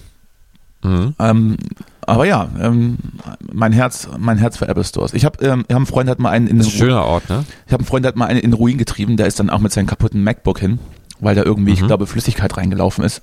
[0.82, 1.14] Mhm.
[1.18, 1.56] Ähm,
[2.06, 2.98] aber ja, ähm,
[3.52, 5.14] mein Herz, mein Herz für Apple Stores.
[5.14, 7.04] Ich habe, ähm, ich hab einen Freund, hat mal einen in Das ist ein schöner
[7.04, 7.44] Ort, ne?
[7.66, 9.60] Ich habe einen Freund, hat mal einen in den Ruin getrieben, der ist dann auch
[9.60, 10.78] mit seinem kaputten MacBook hin,
[11.20, 11.86] weil da irgendwie, ich Mhm.
[11.86, 13.22] glaube, Flüssigkeit reingelaufen ist.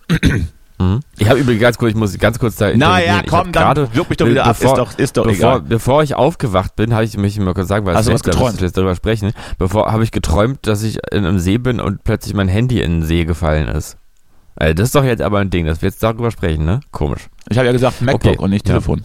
[0.82, 1.02] Mhm.
[1.18, 3.20] Ich habe übrigens ganz kurz, ich muss ganz kurz da Naja.
[3.26, 5.62] Ich komm, dann wirk mich doch wieder ab, bevor- ist doch, ist doch bevor, egal.
[5.68, 8.52] bevor ich aufgewacht bin, habe ich mich mal kurz sagen, weil du was da geträumt?
[8.54, 9.34] müssen wir jetzt darüber sprechen.
[9.58, 13.02] Bevor habe ich geträumt, dass ich in einem See bin und plötzlich mein Handy in
[13.02, 13.98] den See gefallen ist.
[14.60, 16.82] Also das ist doch jetzt aber ein Ding, dass wir jetzt darüber sprechen, ne?
[16.92, 17.30] Komisch.
[17.50, 18.74] Ich habe ja gesagt MacBook Okay, und nicht ja.
[18.76, 19.04] Telefon.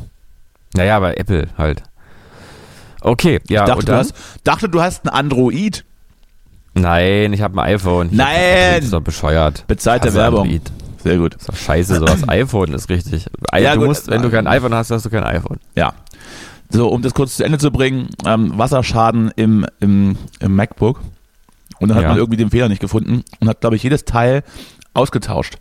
[0.74, 1.82] Naja, aber Apple halt.
[3.00, 3.98] Okay, ja, ich dachte, und du dann?
[4.00, 5.84] hast, dachte, du hast ein Android.
[6.74, 8.08] Nein, ich habe ein iPhone.
[8.10, 8.76] Ich Nein!
[8.76, 9.64] Das ist doch bescheuert.
[9.68, 10.40] Bezahlte Hasse Werbung.
[10.42, 10.72] Android.
[11.04, 11.34] Sehr gut.
[11.34, 13.26] Das ist doch scheiße, so das iPhone ist richtig.
[13.56, 15.60] Ja, du gut, musst, wenn du kein iPhone hast, hast du kein iPhone.
[15.76, 15.92] Ja.
[16.70, 21.00] So, um das kurz zu Ende zu bringen, ähm, Wasserschaden im, im, im MacBook.
[21.78, 22.08] Und dann hat Ja.
[22.08, 24.42] man irgendwie den Fehler nicht gefunden und hat, glaube ich, jedes Teil
[24.94, 25.56] ausgetauscht.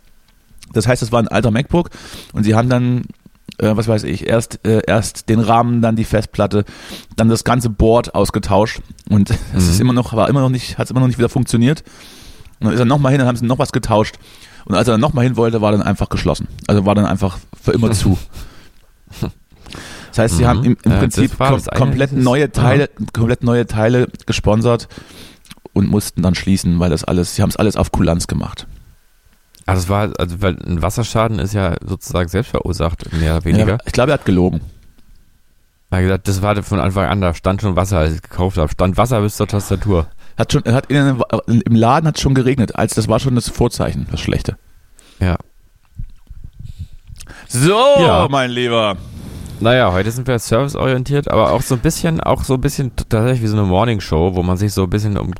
[0.72, 1.90] Das heißt, es war ein alter MacBook
[2.32, 3.02] und sie haben dann,
[3.58, 6.64] äh, was weiß ich, erst, äh, erst den Rahmen, dann die Festplatte,
[7.16, 9.70] dann das ganze Board ausgetauscht und es Mhm.
[9.70, 11.82] ist immer noch, war immer noch nicht, hat es immer noch nicht wieder funktioniert.
[12.60, 14.14] Und dann ist er nochmal hin, dann haben sie noch was getauscht.
[14.64, 16.48] Und als er dann nochmal hin wollte, war dann einfach geschlossen.
[16.66, 18.16] Also war dann einfach für immer zu.
[20.10, 20.48] Das heißt, sie Mhm.
[20.48, 24.86] haben im, im Ja, Prinzip kom komplett neue Teile, komplett neue Teile gesponsert
[25.72, 28.68] und mussten dann schließen, weil das alles, sie haben es alles auf Kulanz gemacht.
[29.66, 33.68] Also es war, also weil ein Wasserschaden ist ja sozusagen selbst verursacht, mehr oder weniger.
[33.74, 34.60] Ja, ich glaube, er hat gelogen.
[35.90, 38.22] Er hat gesagt, das war von Anfang an, da stand schon Wasser, als ich es
[38.22, 38.70] gekauft habe.
[38.70, 40.06] Stand Wasser bis zur Tastatur.
[40.36, 44.06] Hat schon, hat in, im Laden hat schon geregnet, als das war schon das Vorzeichen,
[44.10, 44.56] das Schlechte.
[45.20, 45.36] Ja.
[47.48, 48.26] So, Ja.
[48.30, 48.96] mein Lieber.
[49.60, 53.42] Naja, heute sind wir serviceorientiert, aber auch so ein bisschen, auch so ein bisschen tatsächlich
[53.42, 55.32] wie so eine Morningshow, wo man sich so ein bisschen um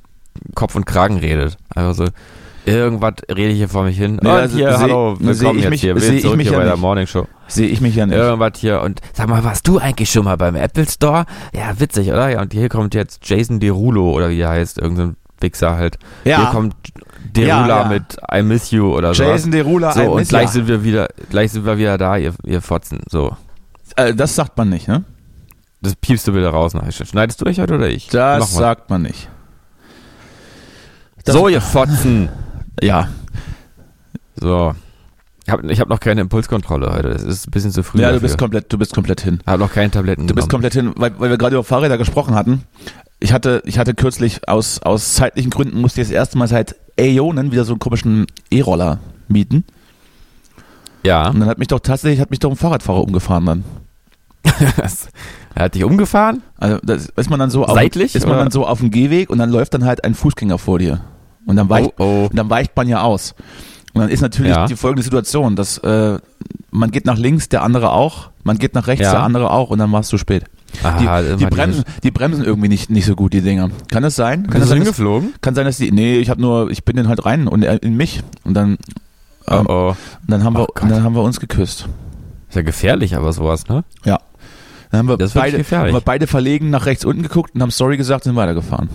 [0.54, 1.56] Kopf und Kragen redet.
[1.74, 2.10] Also so,
[2.66, 4.18] irgendwas rede ich hier vor mich hin.
[4.22, 5.98] Nee, und also hier, seh- hallo, willkommen ich jetzt mich- hier.
[6.00, 6.81] sind zurück hier ja bei der nicht.
[6.81, 7.27] Morningshow.
[7.46, 8.16] Sehe ich mich ja nicht.
[8.16, 8.81] Irgendwas hier.
[8.81, 11.27] Und sag mal, warst du eigentlich schon mal beim Apple Store?
[11.55, 12.29] Ja, witzig, oder?
[12.31, 15.98] Ja, und hier kommt jetzt Jason Derulo oder wie er heißt, irgendein Wichser halt.
[16.24, 16.38] Ja.
[16.38, 16.74] Hier kommt
[17.37, 17.88] Derula Ja, ja.
[17.88, 19.24] mit I Miss You oder so.
[19.24, 22.16] Jason Derulo, So, ein und Miss- gleich sind wir wieder, gleich sind wir wieder da,
[22.16, 23.00] ihr, ihr Fotzen.
[23.11, 23.37] So.
[23.96, 25.05] Äh, das sagt man nicht, ne?
[25.83, 26.72] Das piepst du wieder raus.
[26.72, 26.92] nachher.
[26.92, 28.07] Schneidest du euch heute oder ich?
[28.09, 29.29] Das sagt man nicht.
[31.27, 32.29] Das- So, ihr Fotzen.
[32.82, 33.08] Ja.
[34.37, 34.74] So.
[35.46, 37.08] Ich habe hab noch keine Impulskontrolle heute.
[37.08, 38.00] Es ist ein bisschen zu früh.
[38.00, 38.28] Ja, du dafür.
[38.28, 39.40] bist komplett, du bist komplett hin.
[39.46, 40.62] habe noch keine Tabletten Du bist genommen.
[40.64, 42.62] komplett hin, weil, weil wir gerade über Fahrräder gesprochen hatten.
[43.20, 46.76] Ich hatte, ich hatte kürzlich aus, aus zeitlichen Gründen musste ich das erste Mal seit
[46.98, 49.64] Äonen wieder so einen komischen E-Roller mieten.
[51.04, 51.28] Ja.
[51.28, 53.64] Und dann hat mich doch tatsächlich, hat mich doch ein Fahrradfahrer umgefahren dann.
[55.54, 56.42] er hat dich umgefahren?
[56.58, 58.44] Also das ist man dann so auf, Seitlich, ist man oder?
[58.44, 61.00] dann so auf dem Gehweg und dann läuft dann halt ein Fußgänger vor dir.
[61.46, 62.26] Und dann weicht, Oh, oh.
[62.30, 63.35] Und dann weicht man ja aus.
[63.92, 64.66] Und dann ist natürlich Ja.
[64.66, 66.18] die folgende Situation, dass äh,
[66.70, 69.12] man geht nach links, der andere auch, man geht nach rechts, Ja.
[69.12, 70.44] der andere auch und dann war es zu spät.
[70.83, 73.70] Ah, die, die, bremsen, die bremsen irgendwie nicht, nicht so gut, die Dinger.
[73.92, 74.42] Kann das sein?
[74.42, 75.33] Kann Bist das sein, dass, hingeflogen?
[75.40, 75.92] kann sein, dass die.
[75.92, 78.22] Nee, ich habe nur, ich bin dann halt rein und in mich.
[78.42, 78.78] Und dann,
[79.46, 79.88] ähm, Oh, oh.
[79.90, 80.90] und dann haben Oh wir, Gott.
[80.90, 81.87] dann haben wir uns geküsst.
[82.48, 83.85] Ist ja gefährlich, aber sowas, ne?
[84.04, 84.18] Ja.
[84.90, 87.70] Dann haben wir, Das beide, haben wir beide verlegen nach rechts unten geguckt und haben
[87.70, 88.88] sorry gesagt und sind weitergefahren.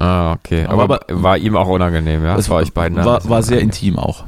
[0.00, 0.64] Ah, okay.
[0.66, 2.34] Aber- Aber, war ihm auch unangenehm, ja?
[2.34, 2.96] Das war euch beiden.
[2.98, 3.88] War, dann war sehr unangenehm.
[3.92, 4.24] intim auch.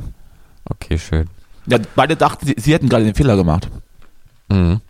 [0.68, 1.28] Okay, schön.
[1.66, 3.68] Ja, beide dachten, sie, sie hätten gerade den Fehler gemacht.
[4.48, 4.80] Mhm.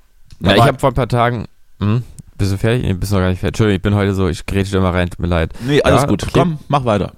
[0.41, 1.47] Ja, ich habe vor ein paar Tagen.
[1.81, 2.03] Hm,
[2.37, 2.83] bist du fertig?
[2.85, 3.51] Nee, bist noch gar nicht fertig.
[3.61, 5.53] Entschuldigung, ich bin heute so, ich grätsche immer rein, tut mir leid.
[5.65, 6.23] Nee, alles Ja, gut.
[6.25, 6.33] okay.
[6.35, 7.13] Komm, mach weiter.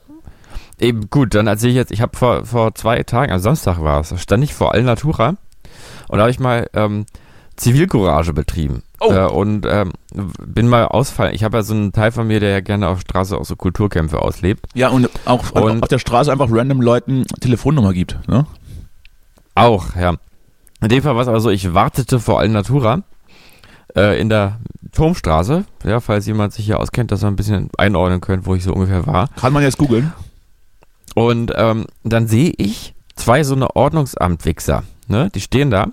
[0.79, 4.01] Eben gut, dann erzähle ich jetzt, ich habe vor, vor zwei Tagen, am Samstag war
[4.01, 5.37] es, da stand ich vor Alnatura
[6.09, 7.07] und da habe ich mal ähm,
[7.57, 8.83] Zivilcourage betrieben.
[9.01, 9.13] Oh.
[9.13, 9.93] Äh, und ähm,
[10.47, 11.35] bin mal ausfallen.
[11.35, 13.57] Ich habe ja so einen Teil von mir, der ja gerne auf Straße auch so
[13.57, 14.67] Kulturkämpfe auslebt.
[14.75, 18.19] Ja, und auch Und- auf der Straße einfach random Leuten Telefonnummer gibt.
[18.29, 18.47] Ne?
[19.55, 20.15] Auch, ja.
[20.81, 23.03] In dem Fall war es aber so, ich wartete vor Alnatura
[23.97, 24.59] äh, in der
[24.93, 28.65] Turmstraße, ja, falls jemand sich hier auskennt, dass wir ein bisschen einordnen können, wo ich
[28.65, 29.29] so ungefähr war.
[29.37, 30.13] Kann man jetzt googeln.
[31.15, 35.31] Und ähm, dann sehe ich zwei so eine Ordnungsamtwichser, ne?
[35.35, 35.89] Die stehen da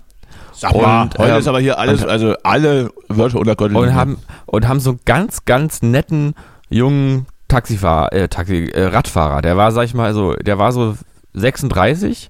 [0.53, 3.71] Sag mal, heute ähm, ist aber hier alles, und- also alle Wörter unter Gott.
[3.71, 6.33] und haben und haben so einen ganz ganz netten
[6.69, 9.41] jungen Taxifahrer, äh, Taxi, äh, Radfahrer.
[9.41, 10.95] Der war, sag ich mal, so, der war so
[11.33, 12.29] 36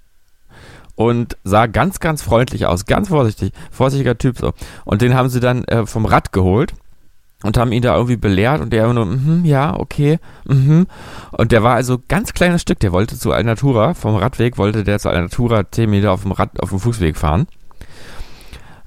[0.95, 4.53] und sah ganz ganz freundlich aus, ganz vorsichtig, vorsichtiger Typ so.
[4.85, 6.73] Und den haben sie dann äh, vom Rad geholt
[7.43, 10.85] und haben ihn da irgendwie belehrt und der immer nur, mhm, ja, okay, mhm.
[11.31, 14.99] Und der war also ganz kleines Stück, der wollte zu Alnatura, vom Radweg wollte der
[14.99, 17.47] zu Alnatura 10 Meter auf dem Rad, auf dem Fußweg fahren.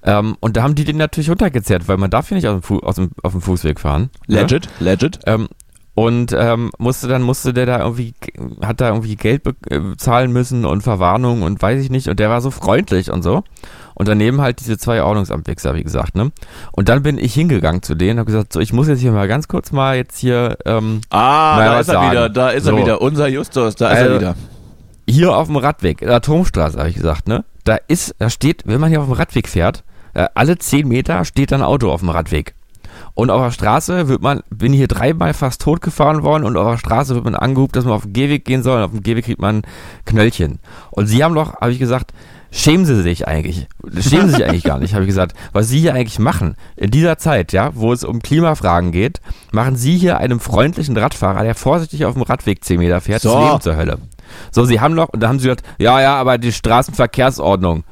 [0.04, 2.62] Ähm, und da haben die den natürlich runtergezerrt, weil man darf hier nicht aus dem,
[2.62, 4.10] Fu aus dem, auf dem Fußweg fahren.
[4.28, 4.40] ne?
[4.42, 5.18] Legit, legit.
[5.26, 5.48] Ähm,
[5.96, 8.14] und ähm, musste dann musste der da irgendwie
[8.62, 12.18] hat da irgendwie Geld be äh, bezahlen müssen und Verwarnung und weiß ich nicht und
[12.18, 13.44] der war so freundlich und so
[13.94, 16.32] und daneben halt diese zwei Ordnungsamtwichser wie gesagt ne
[16.72, 19.28] und dann bin ich hingegangen zu denen habe gesagt so ich muss jetzt hier mal
[19.28, 22.10] ganz kurz mal jetzt hier ähm, Ah, da ist er sagen.
[22.10, 22.76] wieder, da ist er So.
[22.78, 23.00] wieder.
[23.00, 24.34] Unser Justus, da ist er wieder.
[25.08, 27.44] hier auf dem Radweg, in der Turmstraße, habe ich gesagt, ne?
[27.62, 29.84] Da ist, da steht, wenn man hier auf dem Radweg fährt,
[30.14, 32.54] äh, alle 10 Meter steht ein Auto auf dem Radweg.
[33.14, 36.70] Und auf der Straße wird man, bin hier dreimal fast tot gefahren worden und auf
[36.72, 39.02] der Straße wird man angehubt, dass man auf den Gehweg gehen soll und auf dem
[39.02, 39.62] Gehweg kriegt man
[40.04, 40.58] Knöllchen.
[40.90, 42.12] Und sie haben doch, habe ich gesagt,
[42.50, 43.68] schämen sie sich eigentlich.
[44.00, 45.36] Schämen sie sich eigentlich gar nicht, habe ich gesagt.
[45.52, 49.20] Was sie hier eigentlich machen, in dieser Zeit, ja, wo es um Klimafragen geht,
[49.52, 53.34] machen sie hier einem freundlichen Radfahrer, der vorsichtig auf dem Radweg 10 Meter fährt, So.
[53.34, 53.98] das Leben zur Hölle.
[54.50, 57.84] So, sie haben noch, und da haben sie gesagt, ja, ja, aber die Straßenverkehrsordnung.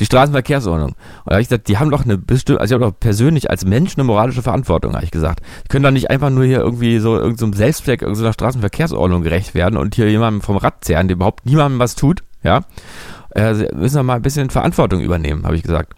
[0.00, 0.90] Die Straßenverkehrsordnung.
[0.90, 3.50] Und da habe ich gesagt, die haben doch eine bestimmte, also ich habe doch persönlich
[3.50, 5.40] als Mensch eine moralische Verantwortung, habe ich gesagt.
[5.64, 9.54] Die können doch nicht einfach nur hier irgendwie so irgendeinem so Selbstzweck irgendeiner Straßenverkehrsordnung gerecht
[9.54, 12.62] werden und hier jemandem vom Rad zehren, der überhaupt niemandem was tut, ja.
[13.34, 15.94] Äh, müssen doch mal ein bisschen Verantwortung übernehmen, habe ich gesagt.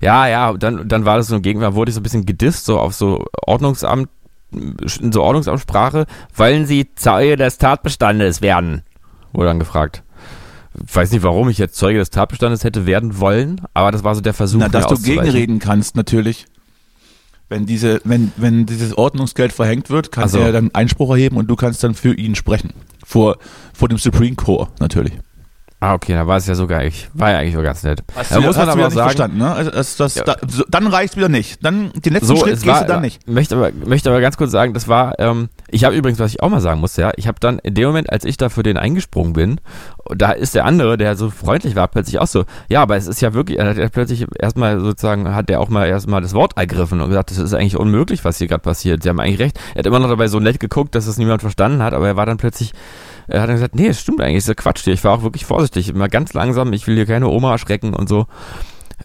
[0.00, 2.64] Ja, ja, dann, dann war das so ein Gegenwehr, wurde ich so ein bisschen gedisst,
[2.64, 4.08] so auf so Ordnungsamt,
[4.52, 8.82] in so Ordnungsamtssprache, wollen sie Zeuge des Tatbestandes werden?
[9.32, 10.02] Wurde dann gefragt.
[10.86, 14.14] Ich weiß nicht, warum ich jetzt Zeuge des Tatbestandes hätte werden wollen, aber das war
[14.14, 14.60] so der Versuch.
[14.60, 16.46] Na, dass du gegenreden kannst, natürlich.
[17.48, 20.38] Wenn diese, wenn, wenn dieses Ordnungsgeld verhängt wird, kann Ach so.
[20.38, 22.74] er dann Einspruch erheben und du kannst dann für ihn sprechen.
[23.04, 23.38] Vor,
[23.72, 25.14] vor dem Supreme Court, natürlich.
[25.80, 28.02] Ah, okay, da war es ja sogar, ich war ja eigentlich so ganz nett.
[28.16, 29.52] Hast da muss man aber sagen, verstanden, ne?
[29.52, 30.24] Also das, das, Ja.
[30.24, 31.64] da, so, dann reicht wieder nicht.
[31.64, 33.28] Dann den letzten so, Schritt es gehst war, du dann nicht.
[33.28, 36.42] Möchte aber, möchte aber ganz kurz sagen, das war, ähm, ich habe übrigens, was ich
[36.42, 38.64] auch mal sagen muss, ja, ich habe dann in dem Moment, als ich da für
[38.64, 39.60] den eingesprungen bin,
[40.16, 43.20] da ist der andere, der so freundlich war, plötzlich auch so, ja, aber es ist
[43.20, 47.00] ja wirklich, er hat plötzlich erstmal sozusagen, hat der auch mal erstmal das Wort ergriffen
[47.00, 49.04] und gesagt, das ist eigentlich unmöglich, was hier gerade passiert.
[49.04, 49.60] Sie haben eigentlich recht.
[49.76, 52.16] Er hat immer noch dabei so nett geguckt, dass das niemand verstanden hat, aber er
[52.16, 52.72] war dann plötzlich,
[53.28, 54.94] er hat dann gesagt, nee, es stimmt eigentlich, ist ja Quatsch hier.
[54.94, 58.08] Ich war auch wirklich vorsichtig, immer ganz langsam, ich will hier keine Oma erschrecken und
[58.08, 58.26] so.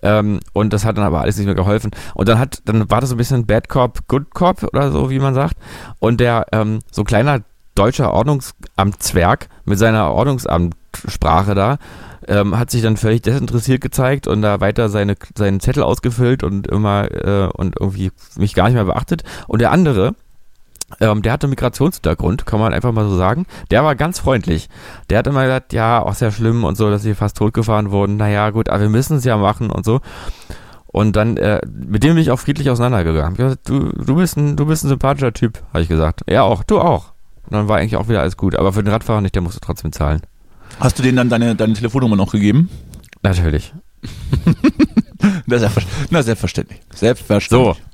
[0.01, 1.91] Ähm, und das hat dann aber alles nicht mehr geholfen.
[2.15, 5.09] Und dann hat, dann war das so ein bisschen Bad Cop, Good Cop oder so,
[5.09, 5.57] wie man sagt.
[5.99, 7.41] Und der, ähm, so ein kleiner
[7.75, 11.77] deutscher Ordnungsamtzwerg mit seiner Ordnungsamtssprache da,
[12.27, 16.67] ähm, hat sich dann völlig desinteressiert gezeigt und da weiter seine, seinen Zettel ausgefüllt und
[16.67, 19.23] immer äh, und irgendwie mich gar nicht mehr beachtet.
[19.47, 20.15] Und der andere,
[20.99, 23.45] ähm, der hatte Migrationshintergrund, kann man einfach mal so sagen.
[23.71, 24.69] Der war ganz freundlich.
[25.09, 28.17] Der hat immer gesagt, ja, auch sehr schlimm und so, dass sie fast totgefahren wurden.
[28.17, 30.01] Naja, gut, aber wir müssen es ja machen und so.
[30.87, 33.35] Und dann, äh, mit dem bin ich auch friedlich auseinandergegangen.
[33.35, 36.21] Gesagt, du, du, bist ein, du bist ein sympathischer Typ, habe ich gesagt.
[36.27, 37.13] Er auch, du auch.
[37.45, 38.55] Und dann war eigentlich auch wieder alles gut.
[38.55, 40.21] Aber für den Radfahrer nicht, der musste trotzdem zahlen.
[40.79, 42.69] Hast du denen dann deine, deine Telefonnummer noch gegeben?
[43.23, 43.73] Natürlich.
[45.47, 46.79] Na selbstverständlich.
[46.93, 47.77] Selbstverständlich.
[47.77, 47.92] So.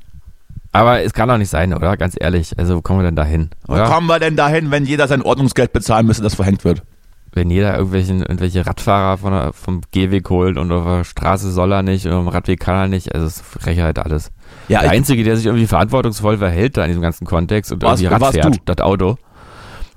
[0.71, 1.97] Aber es kann doch nicht sein, oder?
[1.97, 2.57] Ganz ehrlich.
[2.59, 3.49] Also, wo kommen wir denn da hin?
[3.65, 3.85] Wo Oder?
[3.85, 6.83] kommen wir denn dahin, wenn jeder sein Ordnungsgeld bezahlen müsste, das verhängt wird?
[7.31, 11.71] Wenn jeder irgendwelchen, irgendwelche Radfahrer von der, vom Gehweg holt und auf der Straße soll
[11.71, 14.31] er nicht und auf dem Radweg kann er nicht, also es ist Frechheit alles.
[14.67, 18.01] Ja, der Einzige, der sich irgendwie verantwortungsvoll verhält da in diesem ganzen Kontext und Warst-
[18.01, 18.59] irgendwie Rad fährt, du?
[18.65, 19.17] das Auto.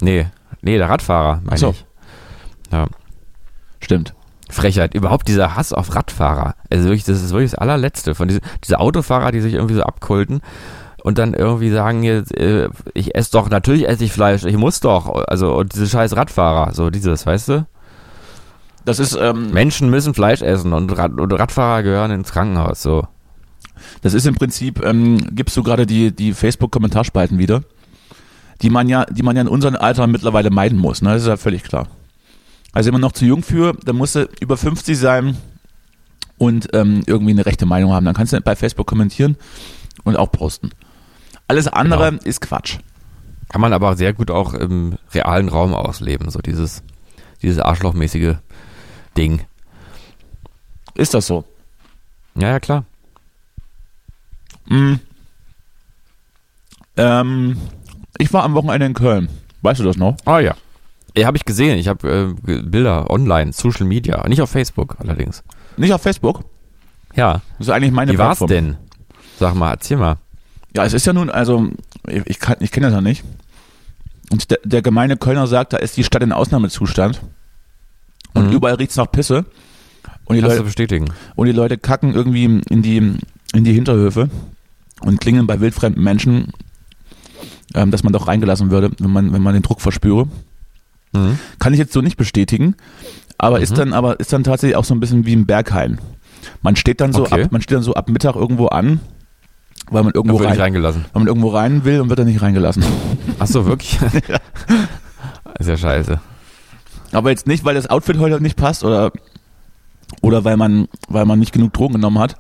[0.03, 0.27] Nee,
[0.61, 1.71] nee, der Radfahrer, meine so.
[1.71, 1.87] ich.
[2.71, 2.87] Ja,
[3.81, 4.15] Stimmt.
[4.53, 4.95] Frechheit.
[4.95, 6.55] Überhaupt dieser Hass auf Radfahrer.
[6.71, 9.83] Also wirklich, das ist wirklich das allerletzte von diese, diese Autofahrer, die sich irgendwie so
[9.83, 10.43] abkulten
[11.03, 14.81] und dann irgendwie sagen, jetzt, äh, ich esse doch, natürlich esse ich Fleisch, ich muss
[14.81, 15.27] doch.
[15.27, 17.67] Also, und diese scheiß Radfahrer, so dieses, weißt du?
[18.85, 23.07] Das ist, ähm, Menschen müssen Fleisch essen und, Rad, und Radfahrer gehören ins Krankenhaus, so.
[24.03, 27.63] das ist im Prinzip, ähm, gibst du gerade die, die Facebook-Kommentarspalten wieder,
[28.61, 31.11] die man ja, die man ja in unserem Alter mittlerweile meiden muss, ne?
[31.15, 31.89] Das ist ja völlig klar.
[32.73, 35.37] Also wenn man noch zu jung für, dann musst du über 50 sein
[36.39, 38.05] und ähm, irgendwie eine rechte Meinung haben.
[38.05, 39.37] Dann kannst du bei Facebook kommentieren
[40.05, 40.71] und auch posten.
[41.49, 42.79] Alles andere ist Quatsch.
[43.49, 46.83] Kann man aber sehr gut auch im realen Raum ausleben, so dieses,
[47.43, 48.37] dieses arschlochmäßige
[49.17, 49.45] Ding.
[50.95, 51.45] Ist das so?
[52.35, 52.85] Ja, ja, klar.
[54.67, 55.01] Mhm.
[56.97, 57.57] Ähm,
[58.19, 59.29] ich war am Wochenende in Köln.
[59.61, 60.17] Weißt du das noch?
[60.25, 60.55] Ah ja.
[61.17, 61.79] Ja, habe ich gesehen.
[61.79, 65.43] Ich habe äh, Bilder online, Social Media, nicht auf Facebook allerdings.
[65.77, 66.41] Nicht auf Facebook?
[67.15, 67.43] Ja.
[67.59, 68.49] Das ist eigentlich meine Wie war's Plattform.
[68.49, 68.77] denn?
[69.39, 70.17] Sag mal, erzähl mal.
[70.75, 71.69] Ja, es ist ja nun, also,
[72.09, 73.25] ich, ich, kann- ich kenne das ja nicht.
[74.31, 77.21] Und der, der gemeine Kölner sagt, da ist die Stadt in Ausnahmezustand.
[78.35, 78.53] Und Mhm.
[78.53, 79.45] überall riecht's nach Pisse.
[80.25, 81.11] Und die, Leute, bestätigen?
[81.35, 84.31] und die Leute kacken irgendwie in die, in die Hinterhöfe
[85.03, 86.53] und klingeln bei wildfremden Menschen,
[87.75, 90.29] ähm, dass man doch reingelassen würde, wenn man, wenn man den Druck verspüre.
[91.13, 91.39] Mhm.
[91.59, 92.75] Kann ich jetzt so nicht bestätigen,
[93.39, 93.63] aber Mhm.
[93.63, 96.01] ist dann aber ist dann tatsächlich auch so ein bisschen wie im Berghain.
[96.63, 97.45] Man steht dann so Okay.
[97.45, 99.01] ab, man steht dann so ab Mittag irgendwo an,
[99.91, 101.05] weil man irgendwo rein, reingelassen.
[101.13, 102.85] weil man irgendwo rein will und wird dann nicht reingelassen.
[103.39, 103.99] Ach so, wirklich?
[105.59, 106.21] ist ja scheiße.
[107.13, 109.13] Aber jetzt nicht, weil das Outfit heute nicht passt oder
[110.23, 112.37] oder weil man weil man nicht genug Drogen genommen hat,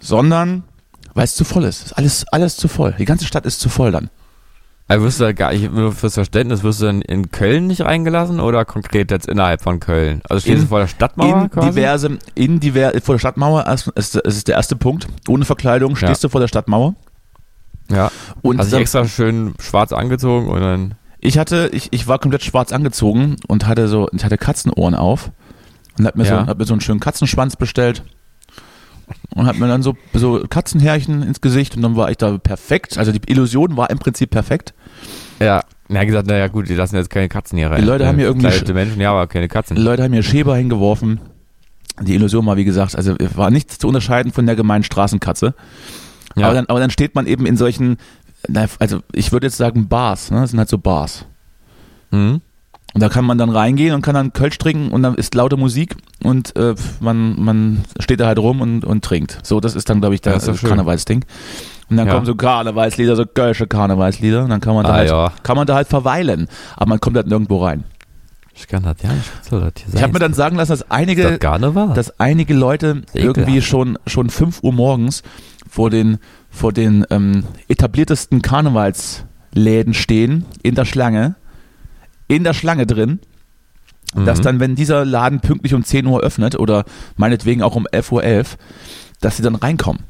[0.00, 0.64] sondern
[1.14, 1.82] weil es zu voll ist.
[1.86, 2.94] ist alles alles zu voll.
[2.98, 4.10] Die ganze Stadt ist zu voll dann.
[4.92, 8.40] Also wirst du gar nicht, nur fürs Verständnis, wirst du dann in Köln nicht reingelassen
[8.40, 10.20] oder konkret jetzt innerhalb von Köln?
[10.28, 11.70] Also stehst In- du vor der Stadtmauer in quasi?
[11.70, 15.06] diverse in diver, vor der Stadtmauer erst- ist, ist, ist der erste Punkt.
[15.28, 15.96] Ohne Verkleidung Ja.
[15.96, 16.94] stehst du vor der Stadtmauer
[17.90, 18.10] Ja.
[18.42, 20.94] und Hast dich dann- extra schön schwarz angezogen und dann.
[21.20, 25.30] Ich hatte, ich, ich war komplett schwarz angezogen und hatte so, ich hatte Katzenohren auf
[25.98, 26.40] und hab mir, Ja.
[26.42, 28.02] so, hab mir so einen schönen Katzenschwanz bestellt
[29.34, 32.98] und hab mir dann so, so Katzenhärchen ins Gesicht und dann war ich da perfekt.
[32.98, 34.74] Also die Illusion war im Prinzip perfekt.
[35.38, 35.62] Ja.
[35.88, 37.80] Na, er hat gesagt, naja gut, die lassen jetzt keine Katzen hier rein.
[37.80, 39.76] Die Leute haben hier irgendwie Verkleidete Menschen, ja, aber keine Katzen.
[39.76, 41.20] Die Leute haben mir Schäber hingeworfen.
[42.00, 45.54] Die Illusion war, wie gesagt, also war nichts zu unterscheiden von der gemeinen Straßenkatze.
[46.36, 46.46] Ja.
[46.46, 47.98] Aber, dann, aber dann steht man eben in solchen,
[48.78, 50.40] also ich würde jetzt sagen Bars, ne?
[50.40, 51.26] das sind halt so Bars.
[52.10, 52.40] Mhm.
[52.94, 55.56] Und da kann man dann reingehen und kann dann Kölsch trinken und dann ist laute
[55.56, 59.38] Musik und äh, man, man steht da halt rum und, und trinkt.
[59.42, 60.68] So, das ist dann, glaube ich, das schön.
[60.68, 61.24] Karnevalsding.
[61.88, 62.14] Und dann Ja.
[62.14, 65.32] kommen so Karnevalslieder, so kölsche Karnevalslieder und dann kann man, da Ah, halt, ja.
[65.42, 66.48] kann man da halt verweilen.
[66.76, 67.84] Aber man kommt halt nirgendwo rein.
[68.54, 69.30] Ich kann das ja nicht.
[69.48, 69.96] Soll das hier sein?
[69.96, 71.94] Ich habe mir dann sagen lassen, dass einige, das Karneval?
[71.94, 75.22] dass einige Leute irgendwie schon, schon 5 Uhr morgens
[75.68, 76.18] vor den,
[76.50, 81.36] vor den ähm, etabliertesten Karnevalsläden stehen, in der Schlange,
[82.36, 83.20] in der Schlange drin,
[84.14, 84.42] dass Mhm.
[84.42, 86.84] dann, wenn dieser Laden pünktlich um 10 Uhr öffnet oder
[87.16, 88.58] meinetwegen auch um 11.11 Uhr, 11,
[89.20, 90.02] dass sie dann reinkommen.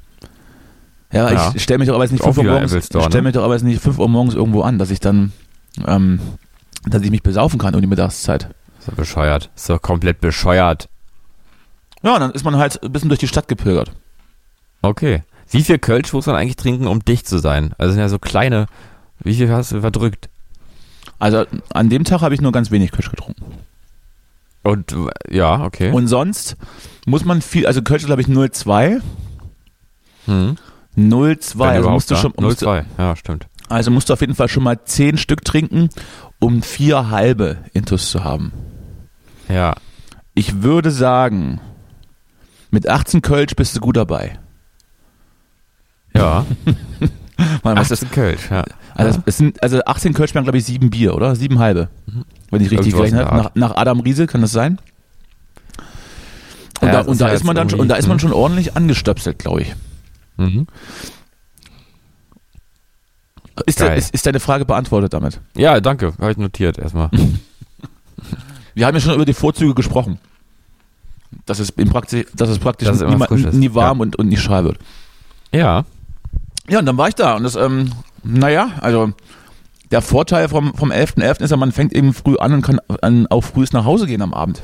[1.12, 1.52] Ja, Ja.
[1.54, 3.22] ich stelle mich doch aber jetzt nicht Auch 5 Uhr morgens, ich ne?
[3.22, 5.32] mich doch aber jetzt nicht 5 Uhr morgens irgendwo an, dass ich dann,
[5.86, 6.20] ähm,
[6.86, 8.48] dass ich mich besaufen kann um die Mittagszeit.
[8.78, 9.50] Ist doch bescheuert.
[9.54, 10.88] Ist doch komplett bescheuert.
[12.02, 13.92] Ja, dann ist man halt ein bisschen durch die Stadt gepilgert.
[14.80, 15.22] Okay.
[15.50, 17.74] Wie viel Kölsch muss man eigentlich trinken, um dicht zu sein?
[17.78, 18.66] Also sind ja so kleine.
[19.20, 20.28] Wie viel hast du verdrückt?
[21.22, 23.44] Also an dem Tag habe ich nur ganz wenig Kölsch getrunken.
[24.64, 24.92] Und
[25.30, 25.92] ja, okay.
[25.92, 26.56] Und sonst
[27.06, 29.00] muss man viel, also Kölsch glaube ich 0,2.
[30.26, 30.56] hm.
[30.96, 31.58] 0,2.
[31.58, 32.20] Wenn Also musst du ja.
[32.20, 32.84] schon, musst du, 0,2.
[32.98, 33.46] Ja, stimmt.
[33.68, 35.90] also musst du auf jeden Fall schon mal 10 Stück trinken,
[36.40, 38.52] um vier halbe Intus zu haben.
[39.48, 39.76] Ja.
[40.34, 41.60] Ich würde sagen,
[42.72, 44.40] mit 18 Kölsch bist du gut dabei.
[46.14, 46.44] Ja.
[47.62, 48.64] Weil, was das ist, ist Kölsch, ja.
[48.94, 51.34] also, es sind, also 18 Kölsch wären, glaube ich, sieben Bier, oder?
[51.34, 51.88] Sieben halbe.
[52.50, 53.36] Wenn ich richtig gerechnet der habe.
[53.36, 54.78] Nach, nach Adam Riese kann das sein?
[56.80, 58.18] Und Ja, da, das und ist da ist man dann schon, und da ist man
[58.18, 59.74] irgendwie- schon ordentlich angestöpselt, glaube ich.
[60.36, 60.66] Mhm.
[63.66, 63.98] Ist, de, Geil.
[63.98, 65.40] ist, ist deine Frage beantwortet damit?
[65.56, 66.14] Ja, danke.
[66.18, 67.10] Habe ich notiert erstmal.
[68.74, 70.18] Wir haben ja schon über die Vorzüge gesprochen.
[71.46, 74.02] Dass es, in praktisch, dass es praktisch frisch ist, nie warm ja.
[74.02, 74.78] und, und nie schal wird.
[75.52, 75.84] Ja.
[76.68, 77.34] Ja, und dann war ich da.
[77.34, 77.90] Und das, ähm,
[78.22, 79.12] naja, also
[79.90, 81.40] der Vorteil vom, vom 11.11.
[81.42, 84.22] ist ja, man fängt eben früh an und kann an, auch früh nach Hause gehen
[84.22, 84.62] am Abend.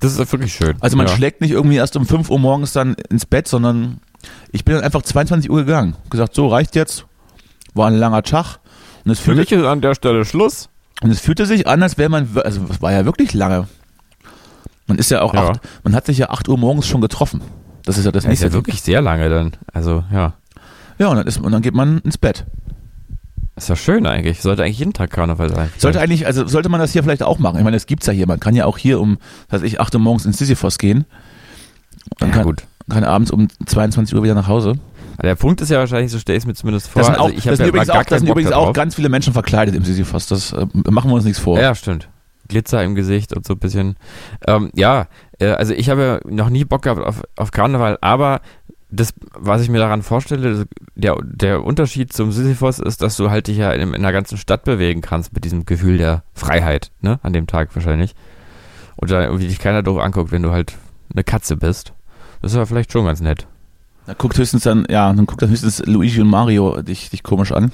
[0.00, 0.76] Das ist wirklich schön.
[0.80, 1.14] Also man ja.
[1.14, 4.00] schlägt nicht irgendwie erst um 5 Uhr morgens dann ins Bett, sondern
[4.52, 5.96] ich bin dann einfach 22 Uhr gegangen.
[6.10, 7.06] Gesagt, so reicht jetzt.
[7.74, 8.58] War ein langer Tag.
[9.04, 10.68] Und es Für fühlte, mich ist an der Stelle Schluss.
[11.02, 13.68] und es fühlte sich an, als wäre man, also es war ja wirklich lange.
[14.86, 15.50] Man ist ja auch, Ja.
[15.50, 17.40] Acht, man hat sich ja 8 Uhr morgens schon getroffen.
[17.84, 18.46] Das ist ja das Das ist nächste.
[18.48, 19.52] ja wirklich sehr lange dann.
[19.72, 20.34] Also, ja.
[20.98, 22.46] Ja, und dann, ist, und dann geht man ins Bett.
[23.56, 24.42] Ist ja schön eigentlich.
[24.42, 25.70] Sollte eigentlich jeden Tag Karneval sein.
[25.78, 27.56] Sollte eigentlich, also sollte man das hier vielleicht auch machen.
[27.56, 28.26] Ich meine, das gibt's ja hier.
[28.26, 29.16] Man kann ja auch hier um,
[29.48, 31.06] weiß ich, 8 Uhr morgens ins Sisyphos gehen.
[32.20, 32.64] Und ja, kann, gut.
[32.90, 34.74] kann abends um 22 Uhr wieder nach Hause.
[35.16, 37.00] Aber Der Punkt ist ja wahrscheinlich, so stelle ich es mir zumindest vor.
[37.00, 39.08] Das sind, auch, also das sind ja übrigens, auch, das sind übrigens auch ganz viele
[39.08, 40.26] Menschen verkleidet im Sisyphos.
[40.26, 41.58] Das äh, machen wir uns nichts vor.
[41.58, 42.10] Ja, stimmt.
[42.48, 43.96] Glitzer im Gesicht und so ein bisschen.
[44.46, 45.06] Ähm, ja,
[45.38, 48.42] äh, also ich habe noch nie Bock gehabt auf, auf Karneval, aber
[48.90, 53.48] das, was ich mir daran vorstelle, der, der Unterschied zum Sisyphos ist, dass du halt
[53.48, 57.18] dich ja in, in der ganzen Stadt bewegen kannst mit diesem Gefühl der Freiheit, ne,
[57.22, 58.14] an dem Tag wahrscheinlich.
[58.96, 60.74] Und da irgendwie dich keiner doof anguckt, wenn du halt
[61.12, 61.92] eine Katze bist.
[62.40, 63.46] Das ist ja vielleicht schon ganz nett.
[64.06, 67.52] Da guckt höchstens dann, ja, dann guckt dann höchstens Luigi und Mario dich, dich komisch
[67.52, 67.72] an.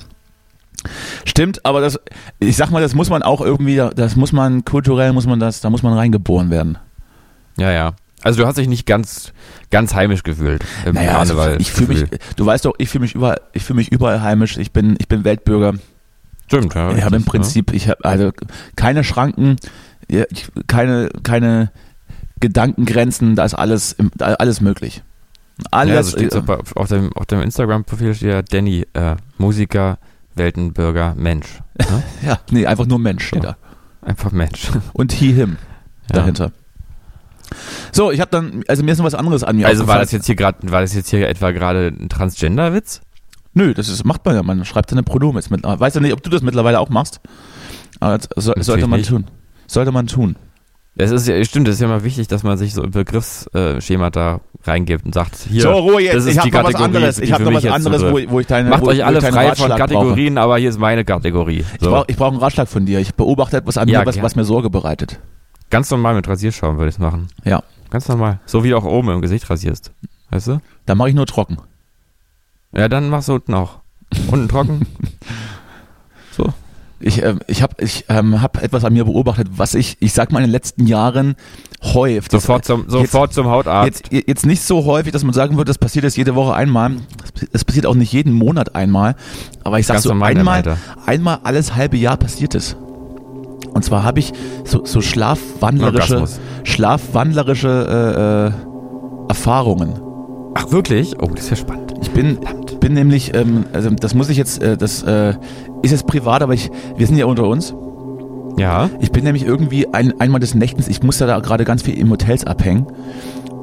[1.24, 2.00] Stimmt, aber das,
[2.40, 5.60] ich sag mal, das muss man auch irgendwie, das muss man kulturell, muss man das,
[5.60, 6.78] da muss man reingeboren werden.
[7.58, 7.94] Ja, ja.
[8.22, 9.32] Also du hast dich nicht ganz,
[9.72, 11.60] ganz heimisch gefühlt im Naja, also Karneval.
[11.60, 12.04] ich fühle mich,
[12.36, 14.56] du weißt doch, ich fühle mich überall, ich fühle mich überall heimisch.
[14.58, 15.74] Ich bin, ich bin Weltbürger.
[16.46, 16.90] Stimmt, ja.
[16.94, 18.30] Ich habe im richtig, Prinzip, ich habe also
[18.76, 19.56] keine Schranken,
[20.08, 20.24] ja,
[20.68, 21.72] keine, keine
[22.40, 25.02] Gedankengrenzen, da ist alles, da ist alles möglich.
[25.58, 25.90] Ja, Alles.
[25.92, 29.98] ja also steht so bei- auf dem, auf dem Instagram-Profil steht ja Danny, äh, Musiker,
[30.34, 31.60] Weltenbürger, Mensch.
[31.78, 32.02] Ne?
[32.26, 33.48] ja, nee, einfach nur Mensch steht So.
[33.50, 33.56] da.
[34.00, 34.70] Einfach Mensch.
[34.92, 35.56] Und he, him
[36.10, 36.16] Ja.
[36.16, 36.52] dahinter.
[37.92, 40.12] So, ich habe dann, also mir ist noch was anderes an mir Also war das
[40.12, 43.00] jetzt hier gerade, war das jetzt hier etwa gerade ein Transgender-Witz?
[43.54, 45.62] Nö, das ist, macht man ja, man schreibt seine Pronomen jetzt mit.
[45.62, 47.20] Weiß ja nicht, ob du das mittlerweile auch machst.
[48.00, 49.10] Aber das so, sollte man nicht.
[49.10, 49.26] tun.
[49.66, 50.36] Sollte man tun.
[50.94, 54.40] Das ist ja, stimmt, das ist ja mal wichtig, dass man sich so Begriffsschema da
[54.64, 56.96] reingibt und sagt, hier, so, Ruhe jetzt, das ist ich habe die noch was Kategorie,
[56.96, 57.18] anderes.
[57.18, 59.38] Ich habe noch was anderes, wo, wo ich deine macht wo, euch alle frei von
[59.38, 59.78] Ratschlag brauche.
[59.78, 61.64] Kategorien, aber hier ist meine Kategorie.
[61.74, 61.90] Ich So.
[61.90, 63.00] brauche ich brauch einen Ratschlag von dir.
[63.00, 65.18] Ich beobachte etwas an Ja, mir, was, was mir Sorge bereitet.
[65.72, 67.28] Ganz normal mit Rasierschaum würde ich es machen.
[67.44, 67.62] Ja.
[67.88, 68.40] Ganz normal.
[68.44, 69.90] So wie du auch oben im Gesicht rasierst.
[70.28, 70.60] Weißt du?
[70.84, 71.56] Da mache ich nur trocken.
[72.72, 73.80] Ja, dann machst du unten auch.
[74.30, 74.86] Unten trocken.
[76.34, 76.50] So.
[76.98, 80.32] Ich, ähm, ich habe ich, ähm, hab etwas an mir beobachtet, was ich, ich sag
[80.32, 81.34] mal, in den letzten Jahren
[81.82, 82.30] häuft.
[82.30, 84.08] Sofort zum, sofort zum Hautarzt.
[84.10, 86.92] Jetzt, jetzt nicht so häufig, dass man sagen würde, das passiert jetzt jede Woche einmal.
[87.52, 89.14] Das passiert auch nicht jeden Monat einmal.
[89.62, 92.76] Aber ich sag Ganz so, einmal, einmal alles halbe Jahr passiert es.
[93.74, 94.32] Und zwar habe ich
[94.64, 96.40] so, so schlafwandlerische, Orgasmus.
[96.64, 100.00] schlafwandlerische äh, äh, Erfahrungen.
[100.54, 101.16] Ach, wirklich?
[101.22, 101.94] Oh, das ist ja spannend.
[102.02, 102.38] Ich bin,
[102.80, 105.34] bin nämlich, ähm, also das muss ich jetzt, äh, das äh,
[105.82, 107.74] ist jetzt privat, aber ich, wir sind ja unter uns.
[108.58, 108.90] Ja.
[109.00, 112.10] Ich bin nämlich irgendwie ein, einmal des Nächtens, ich musste da gerade ganz viel im
[112.10, 112.86] Hotels abhängen.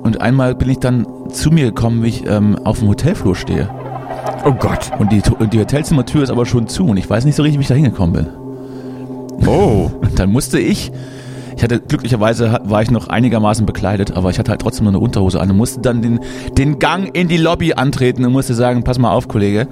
[0.02, 3.70] Und einmal bin ich dann zu mir gekommen, wie ich ähm, auf dem Hotelflur stehe.
[4.46, 4.92] Oh Gott.
[4.98, 7.60] Und die, und die Hotelzimmertür ist aber schon zu und ich weiß nicht so richtig,
[7.60, 8.39] wie ich da hingekommen bin.
[9.46, 9.90] Oh.
[10.16, 10.92] Dann musste ich,
[11.56, 15.00] ich hatte glücklicherweise war ich noch einigermaßen bekleidet, aber ich hatte halt trotzdem nur eine
[15.00, 16.20] Unterhose an und musste dann den,
[16.58, 19.68] den Gang in die Lobby antreten und musste sagen, pass mal auf, Kollege,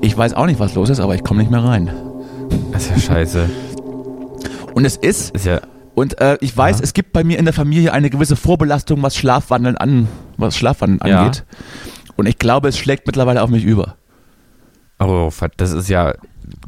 [0.00, 1.90] ich weiß auch nicht, was los ist, aber ich komme nicht mehr rein.
[2.72, 3.50] Das ist ja scheiße.
[4.74, 5.60] Und es ist, ist ja.
[5.94, 6.84] Und äh, ich weiß, Ja.
[6.84, 11.00] es gibt bei mir in der Familie eine gewisse Vorbelastung, was Schlafwandeln an, was Schlafwandeln
[11.04, 11.20] Ja.
[11.20, 11.44] angeht.
[12.16, 13.96] Und ich glaube, es schlägt mittlerweile auf mich über.
[14.98, 16.14] Oh, das ist ja,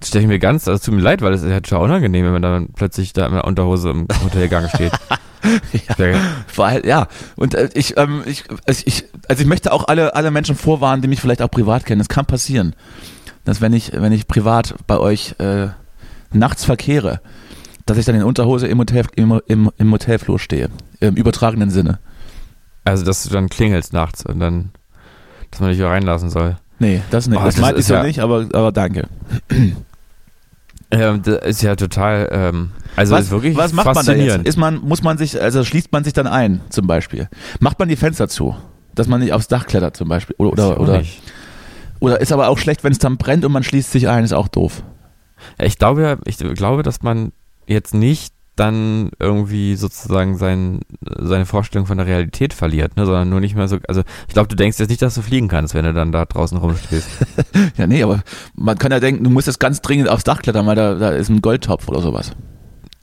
[0.05, 2.33] stelle ich mir ganz, also tut mir leid, weil das ist ja schon unangenehm, wenn
[2.33, 4.93] man dann plötzlich da in der Unterhose im Hotelgang steht.
[5.99, 6.15] ja.
[6.55, 10.31] Weil, ja, und äh, ich, ähm, ich, also ich, also ich möchte auch alle, alle
[10.31, 12.01] Menschen vorwarnen, die mich vielleicht auch privat kennen.
[12.01, 12.75] Es kann passieren,
[13.45, 15.69] dass wenn ich, wenn ich privat bei euch äh,
[16.33, 17.21] nachts verkehre,
[17.87, 20.69] dass ich dann in Unterhose im, Hotel, im, im, im Hotelflur stehe.
[21.01, 21.99] Im übertragenen Sinne.
[22.85, 24.71] Also, dass du dann klingelst nachts und dann,
[25.51, 26.57] dass man dich wieder reinlassen soll.
[26.83, 27.39] Nee, das nicht.
[27.41, 29.09] Oh, das das meinte ich ja- nicht, aber, aber danke.
[30.95, 34.47] Ähm, das ist ja total, ähm, also was, ist wirklich was macht man da jetzt?
[34.47, 37.31] Ist man, muss man sich, also schließt man sich dann ein, zum Beispiel?
[37.61, 38.55] Macht man die Fenster zu?
[38.95, 40.37] Dass man nicht aufs Dach klettert zum Beispiel.
[40.37, 41.23] Oder, oder, oder, nicht.
[42.01, 44.35] oder ist aber auch schlecht, wenn es dann brennt und man schließt sich ein, ist
[44.35, 44.83] auch doof.
[45.59, 47.33] Ja, ich glaube, ja- ich glaube, dass man
[47.67, 50.81] jetzt nicht dann irgendwie sozusagen sein,
[51.19, 54.49] seine Vorstellung von der Realität verliert, ne, sondern nur nicht mehr so, also ich glaube,
[54.49, 57.09] du denkst jetzt nicht, dass du fliegen kannst, wenn du dann da draußen rumstehst.
[57.77, 58.21] Ja, nee, aber
[58.55, 61.11] man kann ja denken, du musst jetzt ganz dringend aufs Dach klettern, weil da, da
[61.11, 62.33] ist ein Goldtopf oder sowas.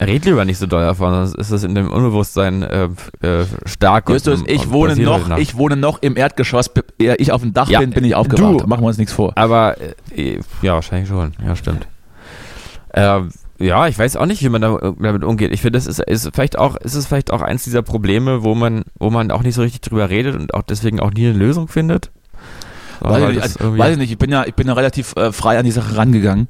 [0.01, 2.85] Red lieber nicht so doll davon, sonst ist das in dem Unbewusstsein äh,
[3.21, 4.07] äh, stark.
[4.07, 7.69] und- Justus, ich wohne noch, ich wohne noch im Erdgeschoss, ehe ich auf dem Dach
[7.69, 8.61] Ja, bin, bin ich aufgewacht.
[8.61, 9.33] du- Machen wir uns nichts vor.
[9.35, 9.75] Aber
[10.15, 11.33] äh, ja, wahrscheinlich schon.
[11.45, 11.87] Ja, stimmt.
[12.93, 13.29] Ähm,
[13.59, 15.51] ja, ich weiß auch nicht, wie man da- damit umgeht.
[15.53, 18.55] Ich finde, das ist, ist vielleicht auch, ist es vielleicht auch eins dieser Probleme, wo
[18.55, 21.37] man, wo man auch nicht so richtig drüber redet und auch deswegen auch nie eine
[21.37, 22.11] Lösung findet.
[23.01, 25.31] Weiß ich, nicht, also, weiß ich nicht, ich bin ja, ich bin ja relativ äh,
[25.31, 26.47] frei an die Sache rangegangen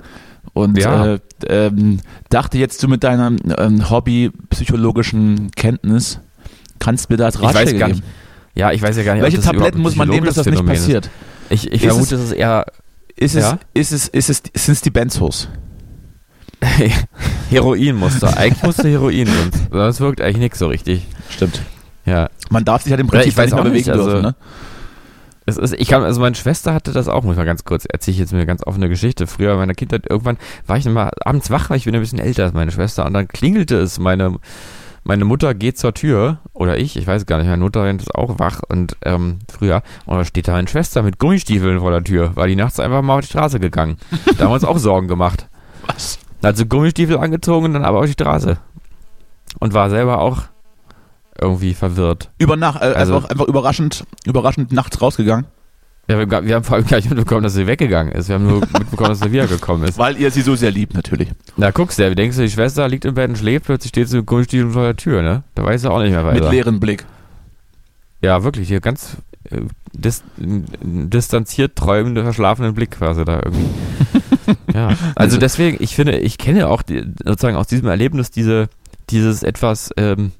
[0.53, 1.15] und Ja.
[1.15, 1.99] äh, ähm,
[2.29, 6.19] dachte jetzt du mit deiner ähm, Hobby-psychologischen Kenntnis
[6.79, 7.99] kannst mir da als Ich weiß Ratschläge gar geben.
[7.99, 8.09] nicht,
[8.55, 10.75] ja, ich weiß ja gar nicht, Welche Tabletten muss man nehmen, dass das nicht Phänomen
[10.75, 11.05] passiert?
[11.49, 11.65] Ist.
[11.65, 12.65] Ich, ich vermute, es- es ist eher
[13.15, 13.59] Ist es, Ja?
[13.73, 15.49] ist es, ist es, sind es die Benzos?
[17.49, 18.35] Heroin musste.
[18.37, 21.05] Eigentlich musste Heroin, sonst, sonst wirkt eigentlich nichts so richtig.
[21.29, 21.61] Stimmt.
[22.05, 22.29] Ja.
[22.49, 24.09] Man darf sich halt im Ja, Prinzip ich weiß nicht mehr auch nicht, bewegen also-
[24.11, 24.35] dürfen, ne?
[25.45, 27.85] Es ist, ich kann, also meine Schwester hatte das auch, muss ich mal ganz kurz,
[27.85, 29.25] erzähle ich jetzt mir eine ganz offene Geschichte.
[29.25, 30.37] Früher in meiner Kindheit, irgendwann
[30.67, 33.13] war ich immer abends wach, weil ich bin ein bisschen älter als meine Schwester und
[33.15, 34.35] dann klingelte es, meine,
[35.03, 38.37] meine Mutter geht zur Tür, oder ich, ich weiß gar nicht, meine Mutter ist auch
[38.37, 42.35] wach und ähm, früher, und da steht da meine Schwester mit Gummistiefeln vor der Tür,
[42.35, 43.97] war die nachts einfach mal auf die Straße gegangen.
[44.37, 45.47] Da haben wir uns auch Sorgen gemacht.
[45.87, 46.19] Was?
[46.55, 48.57] Sie Gummistiefel angezogen und dann aber auf die Straße.
[49.59, 50.43] Und war selber auch
[51.39, 52.29] irgendwie verwirrt.
[52.37, 55.45] Über Nacht, äh, Also- einfach, einfach überraschend, überraschend nachts rausgegangen.
[56.09, 58.29] Ja, wir, wir haben vor allem gar nicht mitbekommen, dass sie weggegangen ist.
[58.29, 59.97] Wir haben nur mitbekommen, dass sie wiedergekommen ist.
[59.99, 61.29] Weil ihr sie so sehr liebt, natürlich.
[61.55, 64.17] Na, guckst du, denkst du, die Schwester liegt im Bett und schläft, plötzlich steht sie
[64.17, 65.43] mit Gummistiefeln vor der Tür, ne?
[65.55, 66.49] Da weiß er auch nicht mehr Mit weiter.
[66.51, 67.05] leerem Blick.
[68.21, 69.17] Ja, wirklich, hier ganz
[69.51, 69.61] äh,
[69.93, 73.65] dis distanziert träumende, verschlafenen Blick quasi da irgendwie.
[74.73, 78.69] ja, also deswegen, ich finde, ich kenne auch die, sozusagen aus diesem Erlebnis diese,
[79.09, 80.31] dieses etwas ähm,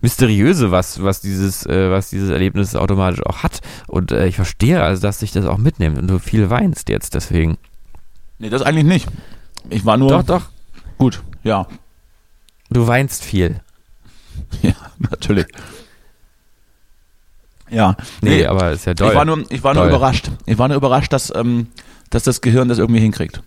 [0.00, 3.60] mysteriöse, was, was dieses, äh, was dieses Erlebnis automatisch auch hat.
[3.86, 7.14] Und äh, ich verstehe also, dass sich das auch mitnimmt und du viel weinst jetzt
[7.14, 7.58] deswegen.
[8.38, 9.08] Nee, das eigentlich nicht.
[9.70, 10.10] Ich war nur.
[10.10, 10.42] Doch, doch.
[10.98, 11.66] Gut, ja.
[12.70, 13.60] Du weinst viel.
[14.62, 15.46] Ja, natürlich.
[17.70, 17.96] Ja.
[18.20, 19.08] Nee, aber ist ja toll.
[19.08, 20.30] Ich war nur, ich war nur überrascht.
[20.44, 21.68] Ich war nur überrascht, dass, ähm,
[22.10, 23.42] dass das Gehirn das irgendwie hinkriegt.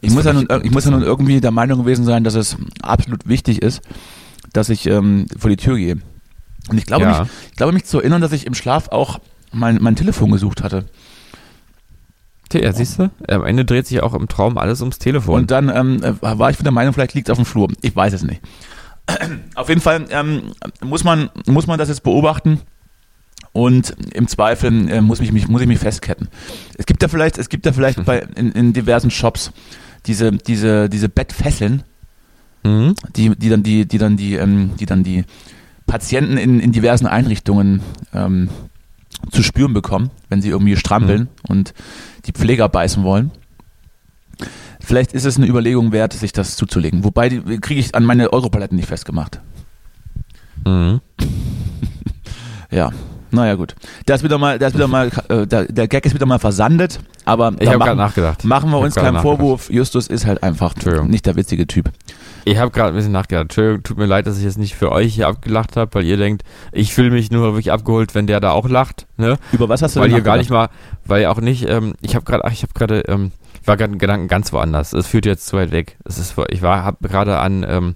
[0.00, 2.24] Ich Das muss, ja nun, ich ich muss ja nun irgendwie der Meinung gewesen sein,
[2.24, 3.82] dass es absolut wichtig ist,
[4.52, 5.98] dass ich ähm, vor die Tür gehe.
[6.68, 7.20] Und ich glaube, Ja.
[7.20, 9.20] mich, ich glaube mich zu erinnern, dass ich im Schlaf auch
[9.52, 10.86] mein, mein Telefon gesucht hatte.
[12.52, 13.10] Ja, siehst du?
[13.28, 15.40] Am Ende dreht sich auch im Traum alles ums Telefon.
[15.40, 17.68] Und dann ähm, äh, war ich von der Meinung, vielleicht liegt es auf dem Flur.
[17.80, 18.42] Ich weiß es nicht.
[19.54, 22.60] Auf jeden Fall ähm, muss, man, muss man das jetzt beobachten
[23.52, 26.28] und im Zweifel äh, muss, mich, mich, muss ich mich festketten.
[26.78, 29.52] Es gibt da vielleicht, es gibt da vielleicht bei, in, in diversen Shops
[30.06, 31.82] diese, diese, diese Bettfesseln,
[32.64, 32.94] mhm.
[33.14, 35.24] die, die dann die, die dann die, ähm, die dann die
[35.86, 37.82] Patienten in, in diversen Einrichtungen
[38.14, 38.48] ähm,
[39.30, 41.74] zu spüren bekommen, wenn sie irgendwie strampeln und
[42.24, 43.30] die Pfleger beißen wollen.
[44.80, 47.04] Vielleicht ist es eine Überlegung wert, sich das zuzulegen.
[47.04, 49.40] Wobei die kriege ich an meine Europaletten nicht festgemacht.
[50.64, 51.00] Mhm.
[52.74, 52.90] Ja.
[53.32, 53.74] Naja, gut.
[54.06, 57.00] Der ist wieder mal, ist wieder mal, äh, der, der Gag ist wieder mal versandet,
[57.24, 58.44] aber Ich da habe gerade nachgedacht.
[58.44, 59.20] machen wir uns keinen.
[59.20, 59.70] Vorwurf.
[59.70, 60.74] Justus ist halt einfach
[61.06, 61.90] nicht der witzige Typ.
[62.44, 63.44] Ich habe gerade ein bisschen nachgedacht.
[63.44, 66.16] Entschuldigung, tut mir leid, dass ich jetzt nicht für euch hier abgelacht habe, weil ihr
[66.16, 69.06] denkt, ich fühle mich nur wirklich abgeholt, wenn der da auch lacht.
[69.16, 69.38] Ne?
[69.52, 70.68] Über was hast du Weil denn ihr gar nicht mal,
[71.06, 73.96] weil ihr auch nicht, ähm, ich habe gerade, ich habe gerade, ähm, ich war gerade
[73.96, 74.92] Gedanken ganz woanders.
[74.92, 75.96] Es führt jetzt zu weit weg.
[76.04, 77.94] Es ist, ich war, habe gerade an, ähm,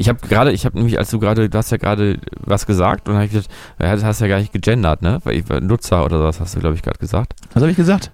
[0.00, 3.06] ich habe gerade, ich habe nämlich, als du gerade, du hast ja gerade was gesagt
[3.06, 5.20] und habe ich gedacht, das hast ja gar nicht gegendert, ne?
[5.24, 7.34] Weil ich war Nutzer oder sowas hast du, glaube ich, gerade gesagt.
[7.52, 8.10] Was habe ich gesagt?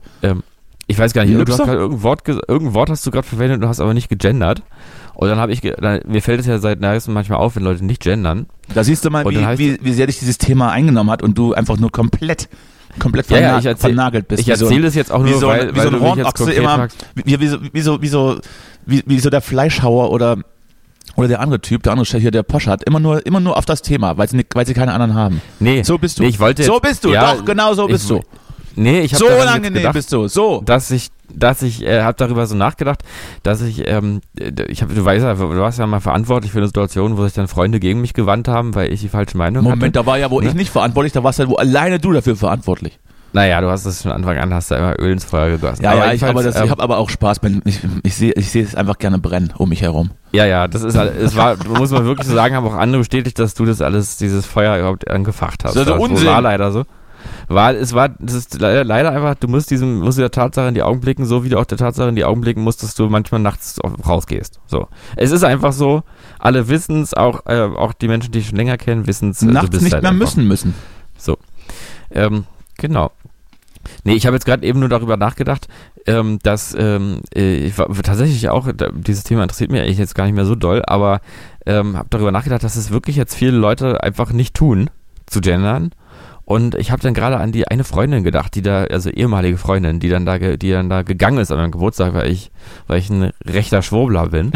[0.89, 1.53] Ich weiß gar nicht, du Nutzer?
[1.53, 4.09] hast gerade irgendein Wort, irgendein Wort hast du gerade verwendet und du hast aber nicht
[4.09, 4.65] gegendert.
[5.15, 7.85] Und dann habe ich, dann, mir fällt es ja seit neuestem manchmal auf, wenn Leute
[7.85, 8.47] nicht gendern.
[8.75, 11.55] Da siehst du mal, wie, wie, wie sehr dich dieses Thema eingenommen hat und du
[11.55, 12.49] einfach nur komplett,
[12.99, 14.41] komplett Ja, ja, ich erzähl- vernagelt bist.
[14.41, 16.01] Ich wie so erzähle das jetzt auch wie nur, so, weil, wie so ein du
[16.01, 18.41] Hornochse immer, wie, wie, so, wie, so, wie, so,
[18.87, 20.39] wie, wie so der Fleischhauer oder,
[21.17, 23.57] oder der andere Typ, der andere Chef hier, der Porsche hat, immer nur, immer nur
[23.57, 25.41] auf das Thema, weil sie, weil sie keine anderen haben.
[25.61, 26.23] Nee, So bist du.
[26.23, 28.21] Nee, ich wollte so bist du, ja, doch, genau so ich- bist du.
[28.79, 30.61] Nee, ich habe So unangenehm gedacht, bist du, so.
[30.63, 33.01] dass ich, dass ich, äh, habe darüber so nachgedacht,
[33.43, 34.21] dass ich, ähm,
[34.69, 37.33] ich habe, du weißt ja, du warst ja mal verantwortlich für eine Situation, wo sich
[37.33, 39.93] dann Freunde gegen mich gewandt haben, weil ich die falsche Meinung Moment, hatte.
[39.93, 40.49] da war ja, wo Ne?
[40.49, 42.99] ich nicht verantwortlich, da warst ja wo alleine du dafür verantwortlich.
[43.33, 45.83] Naja, du hast das von Anfang an, hast da immer Öl ins Feuer gegossen.
[45.83, 48.33] Ja, ja, ich, aber das, ich ähm, habe aber auch Spaß, wenn ich, ich sehe
[48.33, 50.11] ich sehe es einfach gerne brennen um mich herum.
[50.33, 53.01] Ja, ja, das ist, halt- es war, muss man wirklich so sagen, haben auch andere
[53.01, 55.77] bestätigt, dass du das alles, dieses Feuer überhaupt angefacht hast.
[55.77, 56.27] Das ist Das Unsinn.
[56.29, 56.85] war leider so.
[57.49, 60.75] War, es war, das ist leider, leider einfach, du musst diesem, musst der Tatsache in
[60.75, 62.95] die Augen blicken, so wie du auch der Tatsache in die Augen blicken musst, dass
[62.95, 64.61] du manchmal nachts rausgehst.
[64.67, 64.89] So.
[65.17, 66.03] Es ist einfach so,
[66.39, 69.43] alle wissen es, auch, äh, auch die Menschen, die ich schon länger kennen, wissen es.
[69.43, 70.75] Nachts nicht mehr müssen müssen.
[72.11, 72.45] Ähm,
[72.77, 73.13] genau.
[74.05, 75.69] Nee, ich habe jetzt gerade eben nur darüber nachgedacht,
[76.07, 80.25] ähm, dass ähm, äh, ich war, tatsächlich auch, dieses Thema interessiert mich eigentlich jetzt gar
[80.25, 81.21] nicht mehr so doll, aber
[81.67, 84.91] ähm, habe darüber nachgedacht, dass es wirklich jetzt viele Leute einfach nicht tun,
[85.27, 85.93] zu gendern.
[86.45, 89.99] Und ich habe dann gerade an die eine Freundin gedacht, die da, also ehemalige Freundin,
[89.99, 92.53] die dann da, die dann da gegangen ist an meinem Geburtstag, weil ich,
[92.87, 94.53] weil ich ein rechter Schwurbler bin.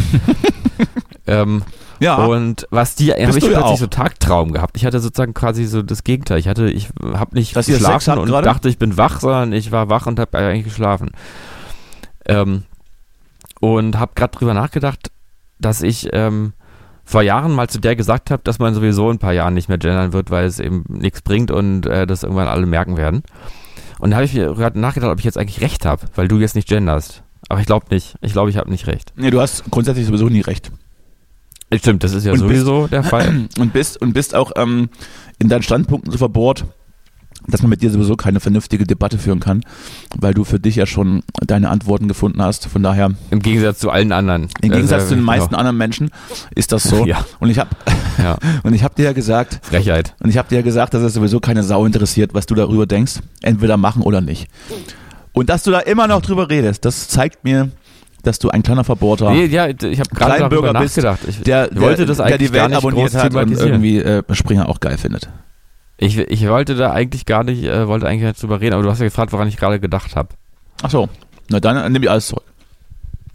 [1.26, 1.62] ähm,
[2.00, 3.76] Ja, und was die, habe ich plötzlich auch.
[3.76, 4.76] so Tagtraum gehabt.
[4.76, 6.38] Ich hatte sozusagen quasi so das Gegenteil.
[6.38, 8.46] Ich hatte, ich habe nicht Dass geschlafen und gerade?
[8.46, 11.10] dachte, ich bin wach, sondern ich war wach und habe eigentlich geschlafen.
[12.24, 12.62] Ähm,
[13.60, 15.10] und habe gerade drüber nachgedacht,
[15.58, 16.54] dass ich ähm,
[17.04, 19.68] vor Jahren mal zu der gesagt habe, dass man sowieso in ein paar Jahren nicht
[19.68, 23.22] mehr gendern wird, weil es eben nichts bringt und äh, das irgendwann alle merken werden.
[23.98, 26.38] Und da habe ich mir gerade nachgedacht, ob ich jetzt eigentlich recht habe, weil du
[26.38, 27.22] jetzt nicht genderst.
[27.50, 28.14] Aber ich glaube nicht.
[28.22, 29.12] Ich glaube, ich habe nicht recht.
[29.16, 30.72] nee, du hast grundsätzlich sowieso nie recht.
[31.74, 33.48] Stimmt, das ist ja Und bist- sowieso der Fall.
[33.58, 34.88] Und bist, und bist auch ähm,
[35.38, 36.64] in deinen Standpunkten so verbohrt,
[37.46, 39.62] dass man mit dir sowieso keine vernünftige Debatte führen kann,
[40.18, 42.66] weil du für dich ja schon deine Antworten gefunden hast.
[42.66, 44.48] Von daher, Im Gegensatz zu allen anderen.
[44.60, 45.58] im Gegensatz Also, zu den meisten genau.
[45.60, 46.10] anderen Menschen,
[46.54, 47.06] ist das so.
[47.10, 47.70] Ja, Und ich habe
[48.18, 48.36] ja.
[48.62, 50.14] und ich habe dir ja gesagt, Frechheit.
[50.20, 52.86] und ich habe dir ja gesagt, dass es sowieso keine Sau interessiert, was du darüber
[52.86, 54.48] denkst, entweder machen oder nicht.
[55.32, 57.70] Und dass du da immer noch drüber redest, das zeigt mir,
[58.22, 61.20] dass du ein kleiner Verbohrter Nee, ja, ich habe gerade darüber bist, nachgedacht.
[61.26, 63.52] Ich, der, ich wollte der, das der eigentlich die Welt gar nicht abonniert hat und
[63.52, 65.28] irgendwie äh, Springer auch geil findet.
[65.96, 68.90] Ich, ich wollte da eigentlich gar nicht, äh, wollte eigentlich nicht drüber reden, aber du
[68.90, 70.30] hast ja gefragt, woran ich gerade gedacht habe.
[70.82, 71.08] Ach so,
[71.48, 72.44] na dann nehme ich alles zurück.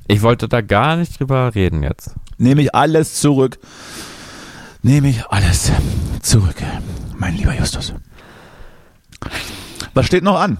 [0.07, 2.15] Ich wollte da gar nicht drüber reden jetzt.
[2.38, 3.59] Nehme ich alles zurück.
[4.81, 5.71] Nehme ich alles
[6.21, 6.57] zurück,
[7.17, 7.93] mein lieber Justus.
[9.93, 10.57] Was steht noch an?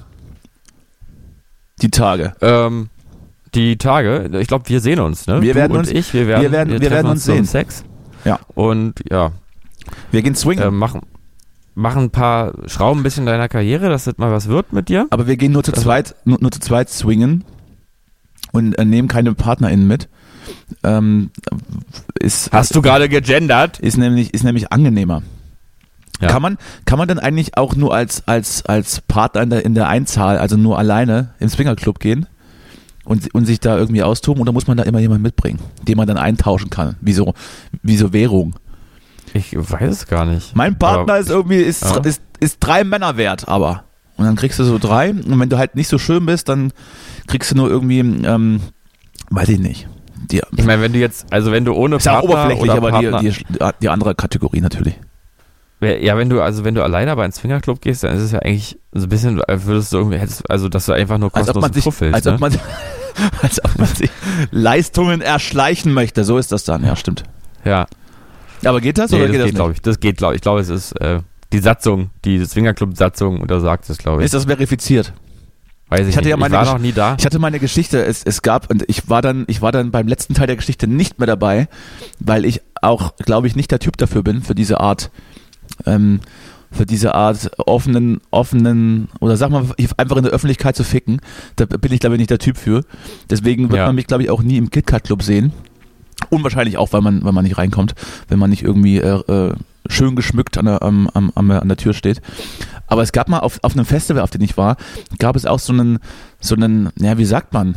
[1.82, 2.36] Die Tage.
[2.42, 2.90] Ähm,
[3.56, 5.42] die Tage, ich glaube, wir sehen uns, ne?
[5.42, 7.46] Wir du werden und uns- ich, wir werden, wir werden- wir treffen werden uns sehen.
[7.46, 7.84] Sex.
[8.26, 8.40] Ja.
[8.54, 9.32] Und ja,
[10.12, 10.64] Wir gehen swingen.
[10.64, 11.02] äh, machen,
[11.76, 15.08] machen ein paar Schrauben ein bisschen deiner Karriere, dass das mal was wird mit dir.
[15.10, 17.44] Aber wir gehen nur zu Also- zweit, nur, nur zu zweit swingen
[18.52, 20.10] und äh, nehmen keine PartnerInnen mit.
[20.84, 21.32] Ähm,
[22.20, 23.80] ist, Hast du gerade gegendert?
[23.80, 25.22] ist nämlich, ist nämlich angenehmer.
[26.22, 26.30] Ja.
[26.30, 29.74] Kann man, kann man denn eigentlich auch nur als, als, als Partner in der, in
[29.76, 32.26] der Einzahl, also nur alleine im Swingerclub gehen
[33.06, 36.08] und, und sich da irgendwie austoben oder muss man da immer jemanden mitbringen, den man
[36.08, 36.96] dann eintauschen kann?
[37.02, 37.34] Wie so,
[37.82, 38.56] wie so Währung.
[39.34, 40.56] Ich weiß es gar nicht.
[40.56, 41.98] Mein Partner Aber- ist irgendwie, ist, Ja.
[41.98, 43.84] ist, ist drei Männer wert, aber.
[44.18, 46.72] Und dann kriegst du so drei und wenn du halt nicht so schön bist, dann
[47.28, 48.62] kriegst du nur irgendwie, ähm,
[49.30, 49.88] weiß ich nicht.
[50.32, 52.74] Die, Ich meine, wenn du jetzt, also wenn du ohne ist ja Partner oberflächlich, oder
[52.78, 54.96] aber Partner, die, die, die andere Kategorie natürlich.
[55.82, 58.40] Ja, wenn du, also wenn du alleine aber ins Swingerclub gehst, dann ist es ja
[58.40, 61.50] eigentlich so ein bisschen, als würdest du irgendwie, hättest, also dass du einfach nur Als
[61.50, 62.34] ob kostenlos man sich, als ne?
[62.34, 62.52] ob man,
[63.42, 64.10] als ob man sich
[64.52, 66.24] Leistungen erschleichen möchte.
[66.24, 67.24] So ist das dann, ja, stimmt.
[67.64, 67.88] ja,
[68.64, 69.80] Aber geht das nee, oder das geht das geht, glaube nicht?
[69.80, 69.82] ich.
[69.84, 70.38] Das geht, glaube ich.
[70.38, 71.20] Ich glaube, es ist äh,
[71.54, 74.26] die Satzung, die Swingerclub-Satzung untersagt es, glaube ich.
[74.26, 75.14] Ist das verifiziert?
[75.88, 76.32] Weiß ich, ich hatte nicht.
[76.32, 77.16] ja meine ich war noch nie da.
[77.20, 80.08] Ich hatte meine Geschichte, es, es gab, und ich war dann, ich war dann beim
[80.08, 81.68] letzten Teil der Geschichte nicht mehr dabei,
[82.20, 85.12] weil ich auch, glaube ich, nicht der Typ dafür bin, für diese Art,
[85.86, 86.22] ähm,
[86.76, 89.66] für diese Art offenen, offenen, oder sag mal,
[89.98, 91.20] einfach in der Öffentlichkeit zu ficken.
[91.56, 92.82] Da bin ich, glaube ich, nicht der Typ für.
[93.30, 93.86] Deswegen wird Ja.
[93.88, 95.54] man mich, glaube ich, auch nie im KitKat-Club sehen.
[96.30, 97.94] Unwahrscheinlich auch, weil man, weil man nicht reinkommt,
[98.30, 99.54] wenn man nicht irgendwie äh, äh,
[99.88, 102.22] schön geschmückt an der, am, am, am, an der Tür steht.
[102.88, 104.78] Aber es gab mal auf, auf einem Festival, auf dem ich war,
[105.20, 106.00] gab es auch so einen,
[106.40, 107.76] so einen, ja, wie sagt man,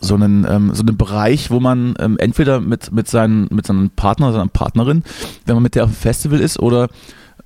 [0.00, 3.90] so einen, ähm, so einen Bereich, wo man ähm, entweder mit, mit, seinen, mit seinem
[3.90, 5.02] Partner oder seiner Partnerin,
[5.46, 6.88] wenn man mit der auf dem Festival ist, oder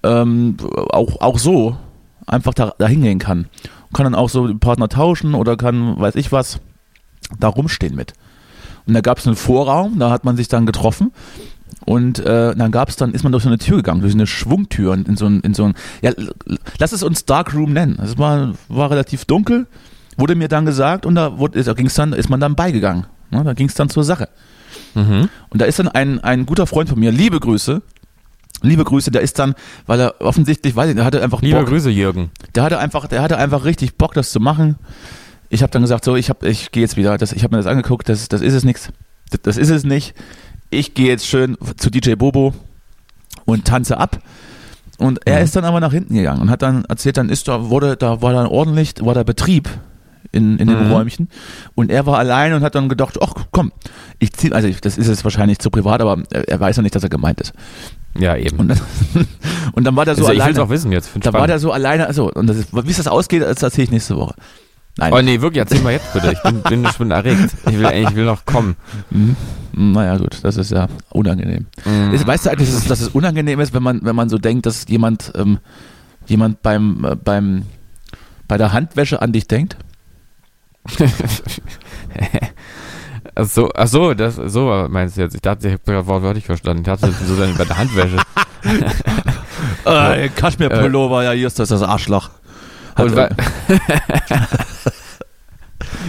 [0.03, 0.57] ähm,
[0.91, 1.77] auch, auch so
[2.27, 3.47] einfach da, da hingehen kann.
[3.93, 6.61] Kann dann auch so Partner tauschen oder kann, weiß ich was,
[7.39, 8.15] da rumstehen mit.
[8.87, 11.13] Und da gab es einen Vorraum, da hat man sich dann getroffen.
[11.85, 14.27] Und äh, dann gab es dann, ist man durch so eine Tür gegangen, durch eine
[14.27, 16.13] Schwungtür in, in so ein, in so ein, ja,
[16.79, 17.99] lass es uns Dark Room nennen.
[18.03, 19.67] Es war, war relativ dunkel,
[20.17, 23.07] wurde mir dann gesagt und da, wurde, da ging's dann, ist man dann beigegangen.
[23.31, 24.29] Ne, da ging es dann zur Sache.
[24.95, 25.29] Mhm.
[25.51, 27.83] Und da ist dann ein, ein guter Freund von mir, liebe Grüße,
[28.63, 29.55] liebe Grüße, der ist dann,
[29.87, 32.31] weil er offensichtlich, weiß ich, nicht, der hatte einfach Liebe Bock, Grüße, Jürgen.
[32.55, 34.77] der hatte einfach, der hatte einfach richtig Bock, das zu machen.
[35.49, 37.63] Ich habe dann gesagt, so, ich hab, ich gehe jetzt wieder, das, ich habe mir
[37.63, 38.91] das angeguckt, das, das ist es nichts,
[39.31, 40.15] das, das ist es nicht.
[40.71, 42.53] Ich gehe jetzt schön zu DJ Bobo
[43.45, 44.19] und tanze ab.
[44.99, 45.45] Und er Mhm.
[45.45, 48.23] ist dann aber nach hinten gegangen und hat dann erzählt, dann ist da, wurde, da
[48.23, 49.69] war dann ordentlich, war der Betrieb
[50.33, 50.93] in, in dem Mhm.
[50.93, 51.29] Räumchen.
[51.75, 53.73] Und er war allein und hat dann gedacht, ach komm,
[54.19, 56.83] ich ziehe, also ich, das ist jetzt wahrscheinlich zu privat, aber er, er weiß noch
[56.83, 57.53] nicht, dass er gemeint ist.
[58.19, 58.59] Ja, eben.
[58.59, 58.81] Und dann,
[59.73, 60.63] und dann war der so also, ich will es alleine.
[60.63, 61.11] auch wissen jetzt.
[61.21, 63.85] Da war der so alleine, also, und das ist, wie es das ausgeht, das erzähle
[63.85, 64.35] ich nächste Woche.
[64.99, 65.13] Nein.
[65.13, 66.33] Oh nee, wirklich, erzähl mal jetzt bitte.
[66.33, 67.51] Ich bin, bin schon erregt.
[67.67, 68.77] Ich will, ich will noch kommen.
[69.11, 69.37] Mhm.
[69.73, 71.67] Naja, gut, das ist ja unangenehm.
[71.85, 72.15] Mhm.
[72.15, 74.39] Ist, weißt du eigentlich, dass es, dass es unangenehm ist, wenn man, wenn man so
[74.39, 75.59] denkt, dass jemand, ähm,
[76.27, 77.65] jemand beim, äh, beim,
[78.49, 79.77] bei der Handwäsche an dich denkt?
[83.39, 85.35] Ach so, ach so, das, so meinst du jetzt.
[85.35, 86.81] Ich dachte, ich habe gerade wortwörtlich verstanden.
[86.81, 88.17] Ich dachte, so dann bei der Handwäsche.
[89.85, 92.29] Äh, Kaschmir-Pullover, ja, hier ist das das Arschloch.
[92.97, 93.29] Hat, Und wa-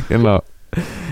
[0.09, 0.41] genau.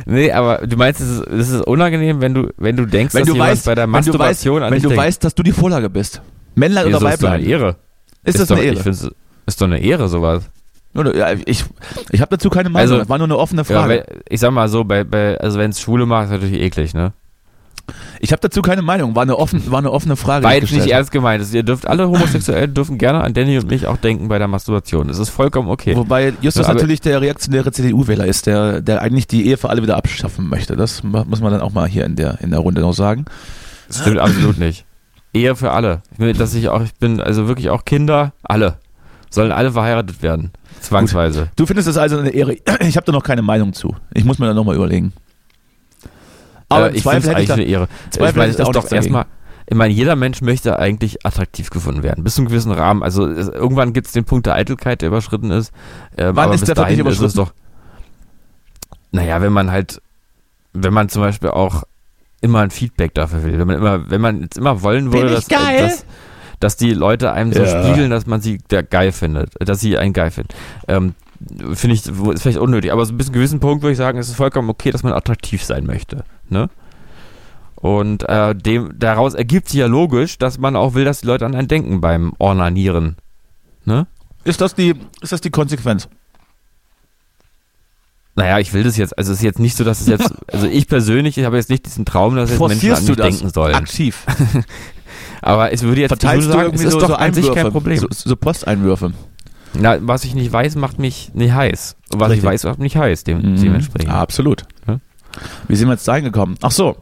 [0.06, 3.26] Nee, aber du meinst, es ist, es ist unangenehm, wenn du, wenn du denkst, wenn
[3.26, 5.52] dass du weißt, bei der wenn du weißt, Masturbation wenn du weißt, dass du die
[5.52, 6.22] Vorlage bist.
[6.56, 7.50] Männlein Wieso oder ist doch eine Weiblein?
[7.52, 7.76] Ehre.
[8.24, 8.84] Ist das doch, eine Ich Ehre?
[8.84, 9.08] find's,
[9.46, 10.50] ist doch eine Ehre, sowas.
[10.96, 11.66] Ja, ich
[12.12, 13.90] ich habe dazu keine Meinung, Also- war nur eine offene Ja, Frage.
[13.90, 16.94] weil, ich sag mal so, bei, bei, also wenn es Schwule macht, ist natürlich eklig,
[16.94, 17.14] ne?
[18.20, 20.44] ich habe dazu keine Meinung, war eine, offen, war eine offene Frage.
[20.44, 21.42] War jetzt nicht ernst gemeint.
[21.42, 24.48] Also, ihr dürft alle Homosexuellen dürfen gerne an Danny und mich auch denken bei der
[24.48, 25.08] Masturbation.
[25.08, 25.96] Das ist vollkommen okay.
[25.96, 29.84] Wobei Justus Ja, natürlich der reaktionäre CDU-Wähler ist, der, der eigentlich die Ehe für alle
[29.84, 30.76] wieder abschaffen möchte.
[30.76, 33.26] Das mu- muss man dann auch mal hier in der, in der Runde noch sagen.
[33.88, 34.86] Das stimmt absolut nicht.
[35.34, 36.02] Ehe für alle.
[36.14, 38.78] Ich will, dass ich auch, ich bin also wirklich auch Kinder, alle.
[39.36, 40.52] Sollen alle verheiratet werden.
[40.80, 41.50] Zwangsweise.
[41.56, 42.54] Du findest es also eine Ehre.
[42.80, 43.96] Ich habe da noch keine Meinung zu.
[44.14, 45.14] Ich muss mir da nochmal überlegen.
[46.70, 47.88] Aber Äh, ich finde es eigentlich da, eine Ehre.
[48.10, 49.26] Zweifel ich meine, hätte es ich da auch ist doch erstmal,
[49.68, 52.24] ich meine, jeder Mensch möchte eigentlich attraktiv gefunden werden.
[52.24, 53.04] Bis zu einem gewissen Rahmen.
[53.04, 55.72] Also es, irgendwann gibt es den Punkt der Eitelkeit, der überschritten ist.
[56.18, 57.38] Ähm, Wann aber ist bis der dahin ist es überschritten?
[57.38, 57.54] doch.
[59.12, 60.02] Naja, wenn man halt,
[60.74, 61.84] wenn man zum Beispiel auch
[62.42, 65.46] immer ein Feedback dafür will, wenn man immer, wenn man jetzt immer wollen würde, dass,
[65.48, 66.06] dass,
[66.60, 67.84] dass die Leute einem so Ja.
[67.84, 70.50] spiegeln, dass man sie der geil findet, dass sie einen geil finden.
[70.88, 71.16] Ähm,
[71.74, 74.18] Finde ich, ist vielleicht unnötig, aber so bis zu einem gewissen Punkt würde ich sagen,
[74.18, 76.24] ist es vollkommen okay, dass man attraktiv sein möchte.
[76.50, 76.70] Ne?
[77.76, 81.46] Und äh, dem, daraus ergibt sich ja logisch, dass man auch will, dass die Leute
[81.46, 83.18] an einen denken beim Ornanieren.
[83.84, 84.08] Ne?
[84.46, 86.08] ist, das die, ist das die Konsequenz?
[88.38, 90.68] Naja, ich will das jetzt, also es ist jetzt nicht so, dass es jetzt, also
[90.68, 93.22] ich persönlich, ich habe jetzt nicht diesen Traum, dass jetzt Menschen an Forcierst du mich
[93.22, 93.76] denken sollen.
[93.76, 94.26] aktiv?
[95.42, 97.72] Aber es würde jetzt, Verteilst du sagen, es ist so, doch so an sich kein
[97.72, 97.98] Problem.
[97.98, 99.14] So, so Posteinwürfe.
[99.78, 101.96] Na, was ich nicht weiß, macht mich nicht heiß.
[102.14, 102.44] Und was Richtig.
[102.44, 103.62] ich weiß, macht mich heiß, dem, Mhm.
[103.62, 104.10] dementsprechend.
[104.12, 104.64] Ah, absolut.
[104.88, 105.00] Ja.
[105.68, 106.58] Wie sind wir jetzt da hingekommen?
[106.62, 106.96] Ach so.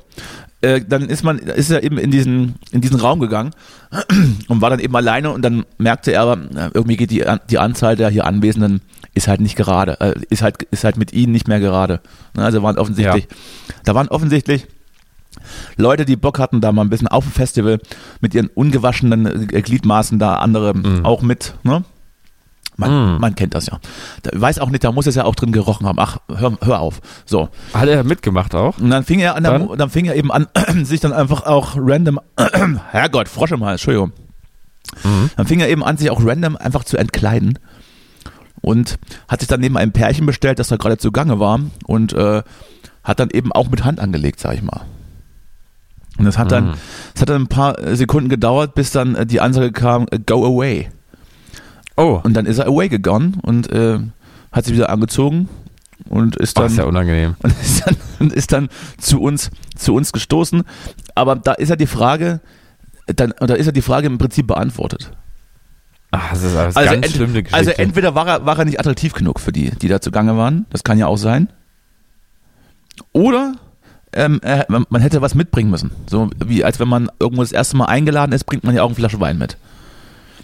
[0.62, 3.52] Äh, dann ist man, ist er eben in diesen, in diesen Raum gegangen
[4.48, 7.58] und war dann eben alleine und dann merkte er, aber, äh, irgendwie geht die, die
[7.60, 8.82] Anzahl der hier Anwesenden
[9.14, 12.00] ist halt nicht gerade, äh, ist halt, ist halt mit ihnen nicht mehr gerade.
[12.36, 13.28] Ne, Also waren offensichtlich,
[13.84, 14.66] da waren offensichtlich
[15.78, 17.80] Leute, die Bock hatten, da mal ein bisschen auf dem Festival
[18.22, 21.06] mit ihren ungewaschenen äh, Gliedmaßen da andere Mhm.
[21.06, 21.84] auch mit, ne?
[22.76, 23.22] Man, Mhm.
[23.22, 23.80] man kennt das ja.
[24.24, 26.00] Da weiß auch nicht, da muss es ja auch drin gerochen haben.
[26.00, 27.02] Ach, hör, hör auf.
[27.26, 27.50] So.
[27.74, 28.80] Hat er mitgemacht auch?
[28.80, 29.90] Und dann fing er an, dann, Dann?
[29.92, 30.48] fing er eben an,
[30.84, 32.20] sich dann einfach auch random,
[32.90, 34.12] Herrgott, Frosch im Hals, Entschuldigung.
[35.04, 35.30] Mhm.
[35.38, 37.60] Dann fing er eben an, sich auch random einfach zu entkleiden.
[38.62, 41.60] Und hat sich dann neben einem Pärchen bestellt, das da gerade zugange war.
[41.86, 42.42] Und äh,
[43.04, 44.82] hat dann eben auch mit Hand angelegt, sag ich mal.
[46.18, 46.74] Und das hat dann, Mhm.
[47.16, 50.20] es hat dann ein paar äh, Sekunden gedauert, bis dann äh, die Ansage kam, äh,
[50.20, 50.90] go away.
[51.98, 54.00] Oh, Und dann ist er away gegangen und äh,
[54.52, 55.50] hat sich wieder angezogen
[56.10, 57.36] und ist dann ist ja unangenehm.
[57.42, 60.64] und ist dann, und ist dann zu uns zu uns gestoßen.
[61.16, 62.42] Aber da ist ja die Frage,
[63.08, 65.12] dann, da ist ja die Frage im Prinzip beantwortet.
[66.12, 67.56] Ach, das ist alles Also, ganz ent- schlimme Geschichte.
[67.58, 70.68] also entweder war er, war er nicht attraktiv genug für die, die da zugange waren,
[70.70, 71.50] das kann ja auch sein.
[73.14, 73.56] Oder
[74.16, 75.92] ähm, er, man hätte was mitbringen müssen.
[76.08, 78.88] So wie als wenn man irgendwo das erste Mal eingeladen ist, bringt man ja auch
[78.88, 79.58] eine Flasche Wein mit.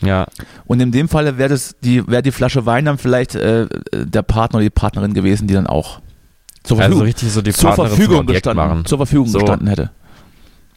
[0.01, 0.26] ja,
[0.65, 4.57] Und in dem Falle wäre die, wäre die Flasche Wein dann vielleicht äh, der Partner
[4.57, 5.99] oder die Partnerin gewesen, die dann auch
[6.63, 8.86] zur also Verfügung, richtig so die zur Partnerin Verfügung gestanden, machen.
[8.86, 9.39] zur Verfügung So.
[9.39, 9.91] gestanden hätte.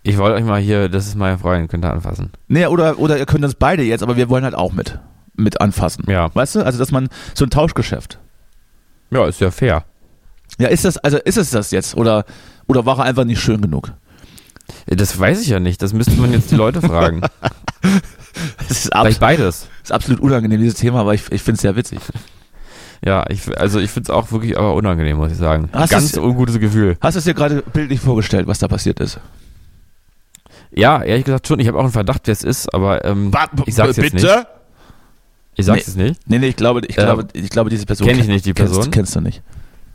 [0.04, 2.30] Ich wollte euch mal hier, das ist meine Freundin, könnt ihr anfassen.
[2.48, 4.98] Nee, oder, oder ihr könnt das beide jetzt, aber wir wollen halt auch mit,
[5.36, 6.04] mit anfassen.
[6.08, 6.34] Ja.
[6.34, 6.64] Weißt du?
[6.64, 8.18] Also, dass man so ein Tauschgeschäft.
[9.10, 9.84] Ja, ist ja fair.
[10.58, 11.96] Ja, ist das, also ist es das jetzt?
[11.96, 12.24] Oder,
[12.66, 13.92] Oder war er einfach nicht schön genug?
[14.86, 15.82] Das weiß ich ja nicht.
[15.82, 17.22] Das müsste man jetzt die Leute fragen.
[18.66, 19.68] Das ist, Vielleicht beides.
[19.82, 22.00] ist absolut unangenehm, dieses Thema, aber ich, ich finde es sehr witzig.
[23.04, 25.68] Ja, ich, also ich finde es auch wirklich aber unangenehm, muss ich sagen.
[25.72, 26.96] Hast Ganz ungutes Gefühl.
[27.02, 29.20] Hast du es dir gerade bildlich vorgestellt, was da passiert ist?
[30.70, 31.60] Ja, ehrlich gesagt schon.
[31.60, 33.30] Ich habe auch einen Verdacht, wer es ist, aber ähm,
[33.66, 34.22] ich sag's jetzt nicht.
[34.22, 34.46] Bitte?
[35.54, 36.04] Ich sag's Nee.
[36.04, 36.20] jetzt nicht.
[36.30, 38.54] Nee, nee, ich glaube, ich Ähm, glaube, ich glaube diese Person kenn ich nicht, die
[38.54, 38.90] kennst, Person.
[38.90, 39.42] Kennst du nicht.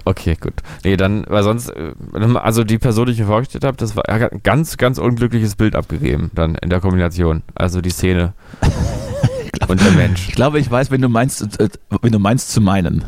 [0.08, 0.53] Okay, gut.
[0.86, 1.91] Nee, dann, weil sonst, äh,
[2.36, 5.76] also die Person, die ich mir vorgestellt habe, das war ein ganz, ganz unglückliches Bild
[5.76, 7.43] abgegeben, dann in der Kombination.
[7.55, 8.32] Also die Szene.
[9.68, 10.30] Und der Mensch.
[10.30, 11.68] Ich glaube, ich weiß, wenn du meinst, äh,
[12.01, 13.03] wenn du meinst zu meinen.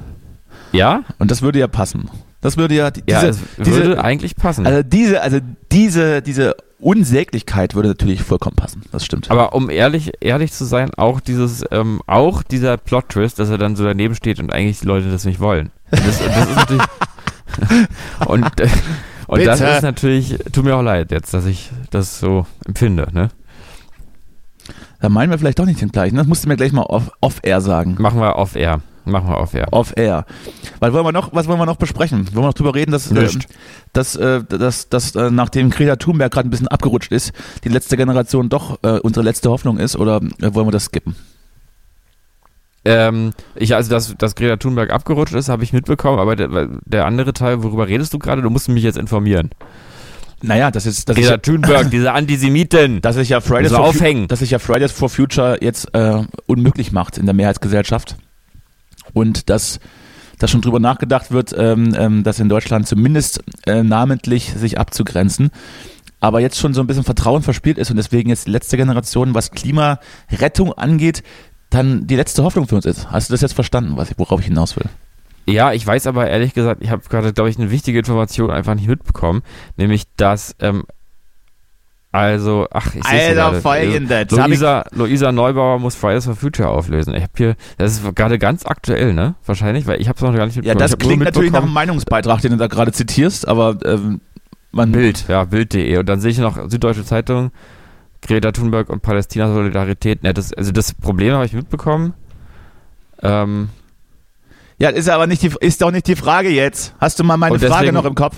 [0.74, 1.04] Ja?
[1.20, 2.10] Und das würde ja passen.
[2.42, 4.66] Das würde ja die- Ja, diese, es diese, würde eigentlich passen.
[4.68, 5.40] also diese, also
[5.72, 8.84] diese, diese Unsäglichkeit würde natürlich vollkommen passen.
[8.92, 9.30] Das stimmt.
[9.32, 13.76] Aber um ehrlich, ehrlich zu sein, auch dieses, ähm, auch dieser Plot-Twist, dass er dann
[13.76, 15.72] so daneben steht und eigentlich die Leute das nicht wollen.
[15.92, 16.84] Das, das ist natürlich.
[18.28, 18.68] und äh,
[19.28, 23.30] und das ist natürlich, tut mir auch leid jetzt, dass ich das so empfinde, ne?
[25.02, 26.16] Da meinen wir vielleicht doch nicht den gleichen.
[26.16, 27.96] Das musst du mir gleich mal off- off-air sagen.
[28.00, 28.82] Machen wir off-air.
[29.06, 29.68] Machen wir off-air.
[29.72, 30.26] Off-air.
[30.80, 32.28] Weil wollen wir noch, was wollen wir noch besprechen?
[32.34, 33.28] Wollen wir noch drüber reden, dass, äh,
[33.94, 37.32] dass, äh, dass, dass äh, nachdem Greta Thunberg gerade ein bisschen abgerutscht ist,
[37.64, 39.96] die letzte Generation doch äh, unsere letzte Hoffnung ist?
[39.96, 41.16] Oder äh, wollen wir das skippen?
[42.86, 47.06] Ähm, ich, also, dass, dass Greta Thunberg abgerutscht ist, habe ich mitbekommen, aber der, der
[47.06, 48.42] andere Teil, worüber redest du gerade?
[48.42, 49.50] Du musst mich jetzt informieren.
[50.42, 53.02] Naja, das ist, das ist, Greta ja, Thunberg, diese Antisemitin.
[53.02, 54.28] dass sich ja Fridays for, Fu- aufhängen.
[54.30, 58.16] dass sich ja Fridays for Future jetzt äh, unmöglich macht in der Mehrheitsgesellschaft.
[59.14, 59.80] Und dass,
[60.38, 65.52] dass schon drüber nachgedacht wird, ähm, ähm, dass in Deutschland zumindest äh, namentlich sich abzugrenzen.
[66.20, 69.34] Aber jetzt schon so ein bisschen Vertrauen verspielt ist und deswegen jetzt die letzte Generation,
[69.34, 71.24] was Klimarettung angeht,
[71.70, 73.12] dann die letzte Hoffnung für uns ist.
[73.12, 74.90] Hast du das jetzt verstanden, was ich, worauf ich hinaus will?
[75.46, 78.76] Ja, ich weiß aber ehrlich gesagt, ich habe gerade, glaube ich, eine wichtige Information einfach
[78.76, 79.42] nicht mitbekommen,
[79.78, 80.84] nämlich dass, ähm,
[82.12, 84.32] also, ach, ich sehe Alter, folgendes.
[84.32, 87.14] Also, Luisa, Luisa Neubauer muss Fridays for Future auflösen.
[87.16, 89.36] Ich habe hier, das ist gerade ganz aktuell, ne?
[89.46, 90.80] Wahrscheinlich, weil ich habe es noch gar nicht Ja, mitbekommen.
[90.80, 94.22] das hab nur klingt natürlich nach einem Meinungsbeitrag, den du da gerade zitierst, aber ähm,
[94.72, 94.92] man.
[94.92, 95.98] Bild, ja, Bild.de.
[95.98, 97.52] Und dann sehe ich noch Süddeutsche Zeitung,
[98.22, 100.24] Greta Thunberg und Palästina Solidarität.
[100.24, 102.14] Ne, das, also das Problem habe ich mitbekommen.
[103.22, 103.70] Ähm,
[104.80, 106.96] Ja, ist aber nicht die, ist doch nicht die Frage jetzt.
[107.00, 108.36] Hast du mal meine Und Frage deswegen- noch im Kopf?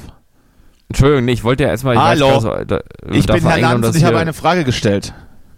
[0.92, 1.96] Entschuldigung, nee, ich wollte ja erstmal.
[1.96, 2.28] Ich Hallo.
[2.28, 2.80] Weiß, nicht, so, da,
[3.12, 5.14] Ich da bin Herr Lanz und ich habe eine Frage gestellt.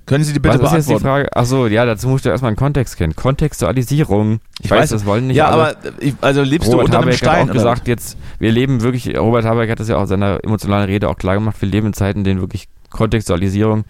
[0.05, 1.27] Können Sie die bitte Was ist jetzt die beantworten?
[1.29, 1.35] Frage?
[1.37, 3.15] Achso, ja, dazu musst du erstmal einen Kontext kennen.
[3.15, 4.39] Kontextualisierung.
[4.59, 6.97] Ich, Ich weiß, weiß- das wollen nicht ja, aber ich, also lebst du Robert unter
[6.97, 9.95] einem Habeck Stein hat auch gesagt, jetzt, wir leben wirklich, Robert Habeck hat das ja
[9.97, 12.67] auch in seiner emotionalen Rede auch klar gemacht, wir leben in Zeiten, in denen wirklich
[12.89, 13.85] Kontextualisierung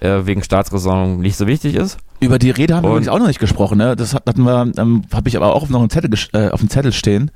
[0.00, 1.98] äh, wegen Staatsräson nicht so wichtig ist.
[2.20, 3.78] Über die Rede haben wir Und- übrigens auch noch nicht gesprochen.
[3.78, 3.96] Ne?
[3.96, 6.70] Das hat- hatten wir, ähm, habe ich aber auch noch einen Zettel, äh, auf dem
[6.70, 7.30] Zettel stehen.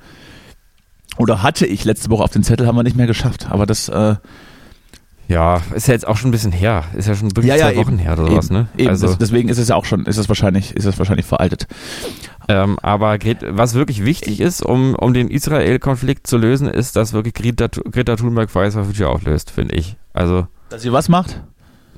[1.16, 3.46] Oder hatte ich letzte Woche auf den Zettel, haben wir nicht mehr geschafft.
[3.50, 4.16] Aber das, äh,
[5.28, 6.84] Ja, ist ja jetzt auch schon ein bisschen her.
[6.94, 8.68] Ist ja schon wirklich ja, ja, zwei Wochen eben, her oder sowas, ne?
[8.76, 11.66] Eben, also, deswegen ist es ja auch schon, ist es wahrscheinlich, ist es wahrscheinlich veraltet.
[12.48, 13.18] ähm, aber
[13.50, 18.16] was wirklich wichtig ist, um, um den Israel-Konflikt zu lösen, ist, dass wirklich Greta, Greta
[18.16, 19.96] Thunberg Fridays for Future auflöst, finde ich.
[20.12, 21.40] Also, Dass sie was macht?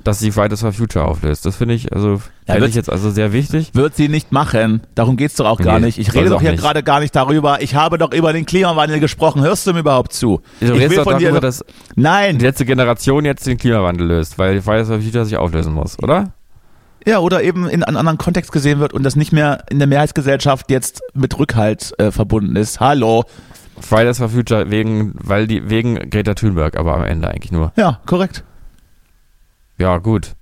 [0.07, 1.45] Dass sie Fridays for Future auflöst.
[1.45, 3.71] Das finde ich, also, Ja, wird's- ich jetzt also sehr wichtig.
[3.73, 4.81] Wird sie nicht machen.
[4.95, 5.99] Darum geht's doch auch gar Nee, nicht.
[5.99, 7.61] Ich rede doch hier gerade gar nicht darüber.
[7.61, 9.41] Ich habe doch über den Klimawandel gesprochen.
[9.41, 10.41] Hörst du mir überhaupt zu?
[10.61, 11.63] Du ich redest doch darüber, dass
[11.95, 12.37] Nein.
[12.39, 16.31] die letzte Generation jetzt den Klimawandel löst, weil Fridays for Future sich auflösen muss, oder?
[17.05, 19.87] Ja, oder eben in einem anderen Kontext gesehen wird und das nicht mehr in der
[19.87, 22.79] Mehrheitsgesellschaft jetzt mit Rückhalt äh, verbunden ist.
[22.79, 23.23] Hallo.
[23.79, 27.71] Fridays for Future wegen, weil die, wegen Greta Thunberg, aber am Ende eigentlich nur.
[27.77, 28.43] Ja, korrekt.
[29.79, 30.36] Ja, gut.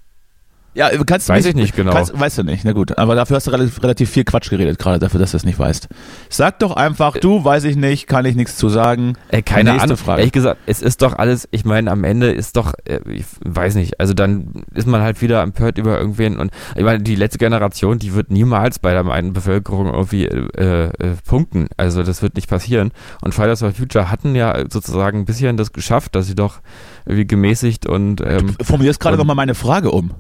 [0.76, 1.94] Ja, kannst du Weiß ich nicht genau.
[1.94, 2.98] Kannst, weißt du nicht, na gut.
[2.98, 5.58] Aber dafür hast du relativ, relativ viel Quatsch geredet, gerade dafür, dass du es nicht
[5.58, 5.88] weißt.
[6.30, 9.14] Sag doch einfach, du, weiß ich nicht, kann ich nichts zu sagen.
[9.30, 9.98] Ey, keine Nächste Ahnung.
[9.98, 10.20] Frage.
[10.20, 13.76] Ehrlich gesagt, es ist doch alles, ich meine, am Ende ist doch, äh, ich weiß
[13.76, 17.38] nicht, also dann ist man halt wieder empört über irgendwen und ich meine, die letzte
[17.38, 21.68] Generation, die wird niemals bei der einen Bevölkerung irgendwie äh, äh, punkten.
[21.78, 22.92] Also das wird nicht passieren.
[23.22, 26.60] Und Fridays for Future hatten ja sozusagen ein bisschen das geschafft, dass sie doch
[27.06, 30.12] irgendwie gemäßigt und ähm, Formulierst gerade nochmal meine Frage um.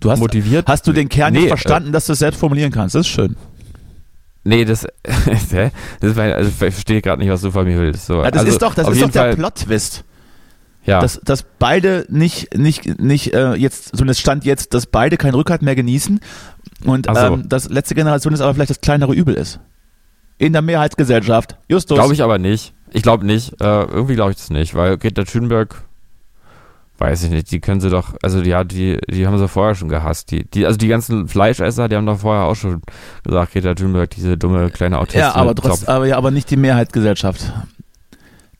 [0.00, 0.66] Du hast, motiviert.
[0.68, 2.94] hast du den Kern Nee, nicht äh, verstanden, dass du es selbst formulieren kannst.
[2.94, 3.36] Das ist schön.
[4.44, 8.06] Nee, das, das ist mein, also ich verstehe gerade nicht, was du von mir willst.
[8.06, 10.04] So, Ja, das also ist doch, das ist doch der Plot-Twist.
[10.86, 11.00] ja.
[11.00, 15.34] dass, dass beide nicht, nicht, nicht äh, jetzt, so ein Stand jetzt, dass beide keinen
[15.34, 16.20] Rückhalt mehr genießen
[16.84, 17.12] und so.
[17.12, 19.60] ähm, dass letzte Generation ist aber vielleicht das kleinere Übel ist.
[20.38, 21.56] In der Mehrheitsgesellschaft.
[21.68, 21.96] Justus.
[21.96, 22.72] Glaube ich aber nicht.
[22.92, 23.60] Ich glaube nicht.
[23.60, 25.82] Äh, irgendwie glaube ich das nicht, weil Greta Thunberg,
[26.98, 29.88] weiß ich nicht, die können sie doch, also ja, die, die haben sie vorher schon
[29.88, 30.30] gehasst.
[30.32, 32.82] Die, die, also die ganzen Fleischesser, die haben doch vorher auch schon
[33.24, 35.20] gesagt, Greta Thunberg, diese dumme kleine Autistin.
[35.20, 35.88] ja, aber trotz, Zopf.
[35.88, 37.52] aber ja, aber nicht die Mehrheitsgesellschaft.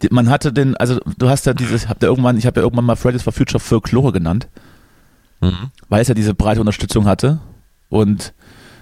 [0.02, 2.64] Die- Man hatte den, also du hast ja dieses, habt ihr irgendwann, ich habe ja
[2.64, 4.48] irgendwann mal Fridays for Future Folklore genannt,
[5.40, 5.70] Mhm.
[5.88, 7.40] weil es ja diese breite Unterstützung hatte
[7.88, 8.32] und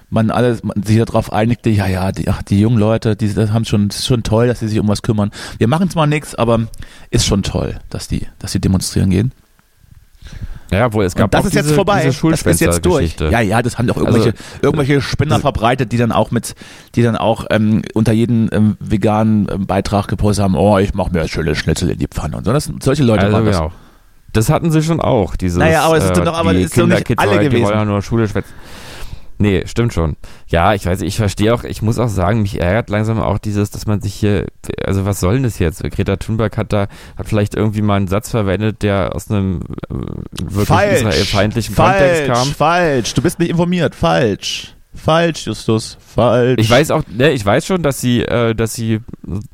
[0.09, 3.50] man alles man sich darauf einigte, ja, ja, die, ach, die jungen Leute, die das
[3.52, 5.30] haben schon, das ist schon toll, dass sie sich um was kümmern.
[5.59, 6.68] Wir machen zwar nichts, aber
[7.11, 9.32] ist schon toll, dass die, dass sie demonstrieren gehen.
[10.72, 12.02] Ja, wohl, es gab Und das auch ist diese, jetzt vorbei.
[12.04, 13.12] diese Das ist jetzt durch.
[13.12, 13.28] Schulschwänzer-Geschichte.
[13.30, 16.56] Ja, ja, das haben doch irgendwelche, Also, irgendwelche Spinner verbreitet, die dann auch mit,
[16.96, 21.12] die dann auch ähm, unter jeden ähm, veganen ähm, Beitrag gepostet haben, oh, ich mache
[21.12, 22.52] mir schöne Schnitzel in die Pfanne und so.
[22.52, 23.56] Das, solche Leute Also waren das.
[23.58, 23.72] genau.
[24.32, 25.36] Das hatten sie schon auch.
[25.36, 27.44] Dieses, Naja, aber es ist äh, doch- aber die ist doch nicht Kinderkids, alle die
[27.48, 27.64] gewesen.
[27.64, 28.52] wollen ja nur Schule schwätzen.
[29.39, 30.16] Nee, stimmt schon.
[30.49, 33.70] Ja, ich weiß, ich verstehe auch, ich muss auch sagen, mich ärgert langsam auch dieses,
[33.70, 34.47] dass man sich hier,
[34.84, 35.82] also was soll denn das jetzt?
[35.82, 39.61] Greta Thunberg hat da, hat vielleicht irgendwie mal einen Satz verwendet, der aus einem
[39.91, 39.95] äh,
[40.34, 42.37] wirklich israelfeindlichen Kontext kam.
[42.37, 43.14] falsch, falsch.
[43.14, 43.95] Du bist nicht informiert.
[43.95, 44.75] Falsch.
[44.97, 45.97] Falsch, Justus.
[46.01, 46.61] Falsch.
[46.61, 49.01] Ich weiß auch, ne, ich weiß schon, dass sie, äh, dass sie,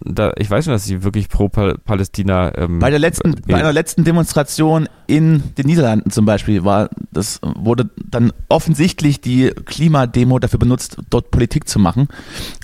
[0.00, 2.56] da, ich weiß schon, dass sie wirklich pro Pal Palästina.
[2.56, 7.40] Ähm, Bei der letzten, bei einer letzten Demonstration in den Niederlanden zum Beispiel war, das
[7.42, 12.08] wurde dann offensichtlich die Klimademo dafür benutzt, dort Politik zu machen.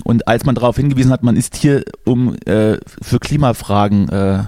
[0.03, 4.43] Und als man darauf hingewiesen hat, man ist hier, um äh, für Klimafragen äh,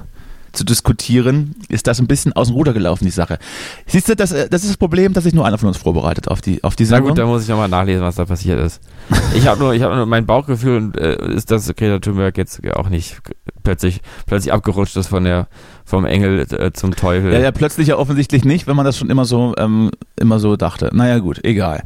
[0.52, 3.40] zu diskutieren, ist das ein bisschen aus dem Ruder gelaufen, die Sache.
[3.86, 6.28] Siehst du, das, äh, das ist das Problem, dass sich nur einer von uns vorbereitet
[6.28, 7.10] auf die, auf die Na Sendung.
[7.10, 8.82] gut, da muss ich nochmal nachlesen, was da passiert ist.
[9.34, 12.62] Ich habe nur, ich habe nur mein Bauchgefühl und, äh, ist, dass Greta Thunberg jetzt
[12.76, 13.22] auch nicht
[13.64, 15.48] plötzlich plötzlich abgerutscht ist von der
[15.86, 17.32] vom Engel äh, zum Teufel.
[17.32, 20.56] Ja, ja, plötzlich ja offensichtlich nicht, wenn man das schon immer so, ähm, immer so
[20.56, 20.90] dachte.
[20.94, 21.84] Naja, gut, egal.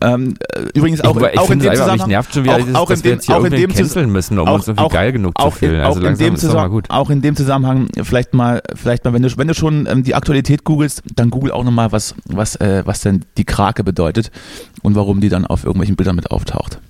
[0.00, 2.90] Ähm, äh, übrigens auch, ich, auch in dem Zusammenhang, nervt schon wieder, auch- dieses, auch
[2.90, 5.52] in dem- auch in dem canceln müssen, um auch- uns irgendwie auch- geil genug auch
[5.52, 5.80] zu fühlen.
[5.80, 9.22] also auch, in langsam dem Zusammenhang, auch in dem Zusammenhang vielleicht mal, vielleicht mal, wenn
[9.22, 12.82] du, wenn du schon ähm, die Aktualität googelst, dann google auch nochmal, was, was, äh,
[12.84, 14.30] was denn die Krake bedeutet
[14.82, 16.80] und warum die dann auf irgendwelchen Bildern mit auftaucht.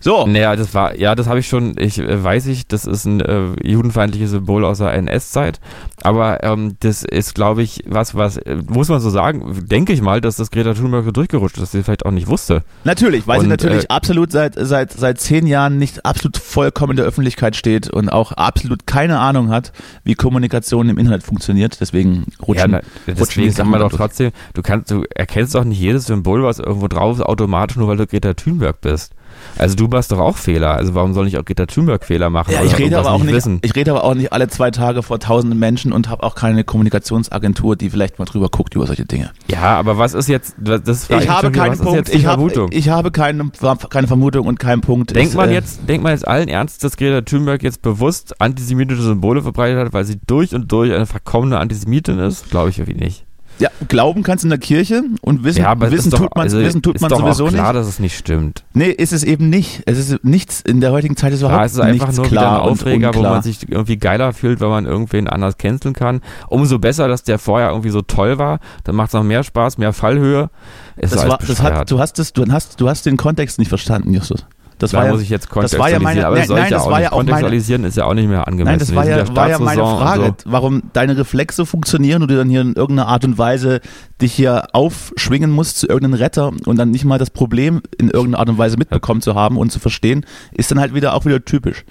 [0.00, 3.04] So, Naja, das war, ja, das habe ich schon, ich äh, weiß ich, das ist
[3.04, 5.60] ein äh, judenfeindliches Symbol aus der NS-Zeit,
[6.02, 10.02] aber ähm, das ist, glaube ich, was, was, äh, muss man so sagen, denke ich
[10.02, 12.62] mal, dass das Greta Thunberg so durchgerutscht ist, dass sie vielleicht auch nicht wusste.
[12.84, 16.92] Natürlich, weil sie Und, natürlich äh, absolut seit, seit, seit zehn Jahren nicht absolut vollkommen
[16.92, 19.72] in der Öffentlichkeit steht und auch absolut keine Ahnung hat,
[20.04, 21.80] wie Kommunikation im Internet funktioniert.
[21.80, 24.00] Deswegen rutschen, na, rutschen die deswegen dann doch durch.
[24.00, 27.88] trotzdem, du kannst, du erkennst doch nicht jedes Symbol, was irgendwo drauf ist, automatisch nur,
[27.88, 29.12] weil du Greta Thunberg bist.
[29.58, 32.52] Also du machst doch auch Fehler, also warum soll ich auch Greta Thunberg Fehler machen?
[32.52, 33.58] Ja, ich rede aber auch nicht, wissen?
[33.62, 36.64] ich rede aber auch nicht alle zwei Tage vor tausenden Menschen und habe auch keine
[36.64, 39.30] Kommunikationsagentur, die vielleicht mal drüber guckt über solche Dinge.
[39.48, 43.10] Ja, aber was ist jetzt, das ist Ich habe keinen Punkt, ich habe, ich habe
[43.10, 43.50] keine,
[43.90, 45.14] keine Vermutung und keinen Punkt.
[45.14, 49.02] Denkt man äh, jetzt, denkt man jetzt allen Ernstes, dass Greta Thunberg jetzt bewusst antisemitische
[49.02, 52.50] Symbole verbreitet hat, weil sie durch und durch eine verkommene Antisemitin ist?
[52.50, 53.25] Glaube ich irgendwie nicht.
[53.58, 56.42] Ja, glauben kannst in der Kirche und wissen, ja, aber es wissen, doch, tut man,
[56.42, 57.80] also wissen tut ist man doch sowieso auch klar, nicht.
[57.80, 58.64] dass es nicht stimmt.
[58.74, 59.82] Nee, ist es eben nicht.
[59.86, 62.62] Es ist nichts, in der heutigen Zeit ist überhaupt Ja, es ist einfach nur klar
[62.62, 66.20] ein Aufreger, wo man sich irgendwie geiler fühlt, wenn man irgendwen anders canceln kann.
[66.48, 68.60] Umso besser, dass der vorher irgendwie so toll war.
[68.84, 70.50] Dann macht es noch mehr Spaß, mehr Fallhöhe.
[70.96, 73.68] Ist das war, das hat, du hast es, du hast, du hast den Kontext nicht
[73.68, 74.46] verstanden, Justus.
[74.78, 76.70] Das da war ja, muss ich jetzt das war ja kontextualisieren, meine- das nein, nein,
[76.70, 77.04] ja auch war nicht.
[77.04, 78.70] ja auch meine- Kontextualisieren ist ja auch nicht mehr angemessen.
[78.72, 80.50] Nein, das war ja, war ja meine Frage, So.
[80.52, 83.80] warum deine Reflexe funktionieren und du dann hier in irgendeiner Art und Weise
[84.20, 88.40] dich hier aufschwingen musst zu irgendeinem Retter und dann nicht mal das Problem in irgendeiner
[88.40, 91.42] Art und Weise mitbekommen zu haben und zu verstehen, ist dann halt wieder auch wieder
[91.42, 91.84] typisch.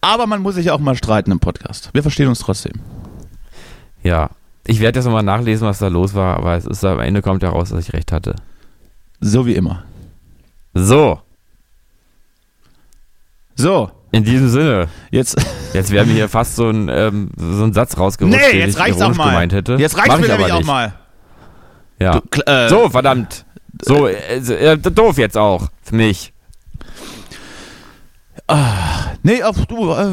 [0.00, 1.90] Aber man muss sich ja auch mal streiten im Podcast.
[1.92, 2.72] Wir verstehen uns trotzdem.
[4.02, 4.30] Ja.
[4.66, 7.42] Ich werde jetzt nochmal nachlesen, was da los war, aber es ist am Ende kommt
[7.42, 8.34] ja raus, dass ich recht hatte.
[9.20, 9.82] So wie immer.
[10.72, 11.20] So,
[13.56, 14.88] So, in diesem Sinne.
[15.10, 15.36] jetzt,
[15.72, 18.74] Jetzt wäre mir hier fast so ein, ähm, so ein Satz rausgerutscht, nee, den jetzt
[18.76, 19.30] ich reicht's auch ironisch mal.
[19.30, 19.74] gemeint hätte.
[19.74, 20.66] Jetzt reicht's Mach mir ich nämlich auch nicht.
[20.66, 20.94] mal.
[21.98, 22.20] Ja.
[22.30, 23.44] Du, äh, So, verdammt.
[23.82, 25.68] So, äh, doof jetzt auch.
[25.82, 26.32] Für mich.
[29.22, 30.12] Nee, auf, du, äh,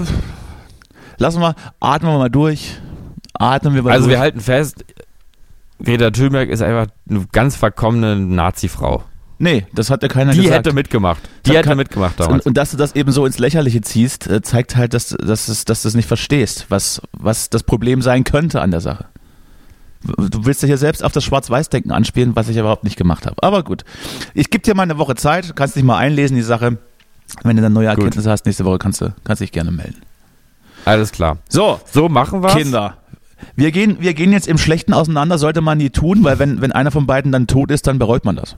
[1.18, 2.80] lassen wir, atmen wir mal durch.
[3.34, 4.16] Atmen wir mal Also durch.
[4.16, 4.86] wir halten fest,
[5.84, 9.04] Greta Thunberg ist einfach eine ganz verkommene Nazi-Frau.
[9.42, 10.66] Nee, das hat ja keiner Die gesagt.
[10.66, 11.22] hätte mitgemacht.
[11.46, 12.46] Die hätte mitgemacht Und, damals.
[12.46, 15.66] und dass du das eben so ins Lächerliche ziehst, äh, zeigt halt, dass, dass, es,
[15.66, 19.06] dass du es nicht verstehst, was, was das Problem sein könnte an der Sache.
[20.04, 23.36] Du willst ja hier selbst auf das Schwarz-Weiß-Denken anspielen, was ich überhaupt nicht gemacht habe.
[23.44, 23.84] Aber gut.
[24.34, 26.78] Ich gebe dir mal eine Woche Zeit, du kannst dich mal einlesen, die Sache.
[27.44, 30.02] Wenn du dann neue Erkenntnisse hast, nächste Woche kannst du, kannst dich gerne melden.
[30.86, 31.38] Alles klar.
[31.50, 32.98] So, So machen wir Kinder.
[33.56, 36.72] Wir gehen, wir gehen jetzt im Schlechten auseinander, sollte man nie tun, weil wenn, wenn
[36.72, 38.56] einer von beiden dann tot ist, dann bereut man das.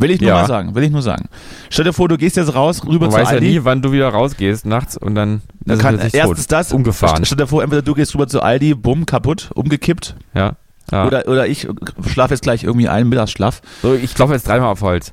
[0.00, 0.36] Will ich nur Ja.
[0.42, 1.28] mal sagen, will ich nur sagen.
[1.70, 3.48] Stell dir vor, du gehst jetzt raus, rüber Man zu weiß ja Aldi.
[3.48, 6.52] nie, wann du wieder rausgehst nachts und dann ist kann, sich erstens tot.
[6.52, 7.24] das, Umgefahren.
[7.24, 10.14] Stell dir vor, entweder du gehst rüber zu Aldi, bumm, kaputt, umgekippt.
[10.34, 10.52] Ja.
[10.92, 11.06] ja.
[11.06, 11.66] Oder, oder ich
[12.06, 13.60] schlafe jetzt gleich irgendwie ein, Mittagsschlaf.
[13.82, 15.12] so, ich klopfe jetzt dreimal auf Holz.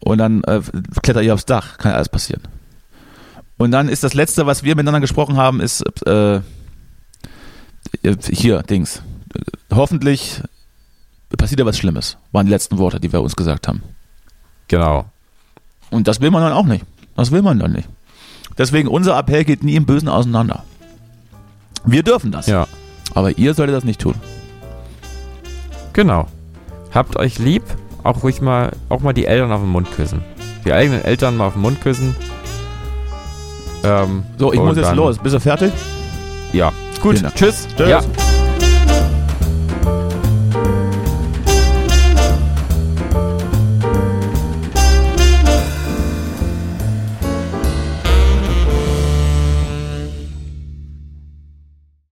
[0.00, 0.60] Und dann äh,
[1.02, 1.76] kletter ich aufs Dach.
[1.78, 2.42] Kann ja alles passieren.
[3.58, 6.40] Und dann ist das Letzte, was wir miteinander gesprochen haben, ist äh,
[8.30, 9.02] hier, Dings.
[9.72, 10.40] Hoffentlich
[11.38, 13.82] passiert ja was Schlimmes, waren die letzten Worte, die wir uns gesagt haben.
[14.72, 15.04] Genau.
[15.90, 16.86] Und das will man dann auch nicht.
[17.14, 17.86] Das will man dann nicht.
[18.56, 20.64] Deswegen, unser Appell geht nie im Bösen auseinander.
[21.84, 22.46] Wir dürfen das.
[22.46, 22.66] Ja.
[23.12, 24.14] Aber ihr solltet das nicht tun.
[25.92, 26.26] Genau.
[26.90, 27.62] Habt euch lieb,
[28.02, 30.22] auch ruhig mal, auch mal die Eltern auf den Mund küssen.
[30.64, 32.16] Die eigenen Eltern mal auf den Mund küssen.
[33.84, 35.18] Ähm, So, ich muss jetzt los.
[35.18, 35.70] Bist du fertig?
[36.54, 36.72] Ja.
[37.02, 37.68] Gut, tschüss.
[37.76, 37.88] Tschüss.
[37.90, 38.00] Ja.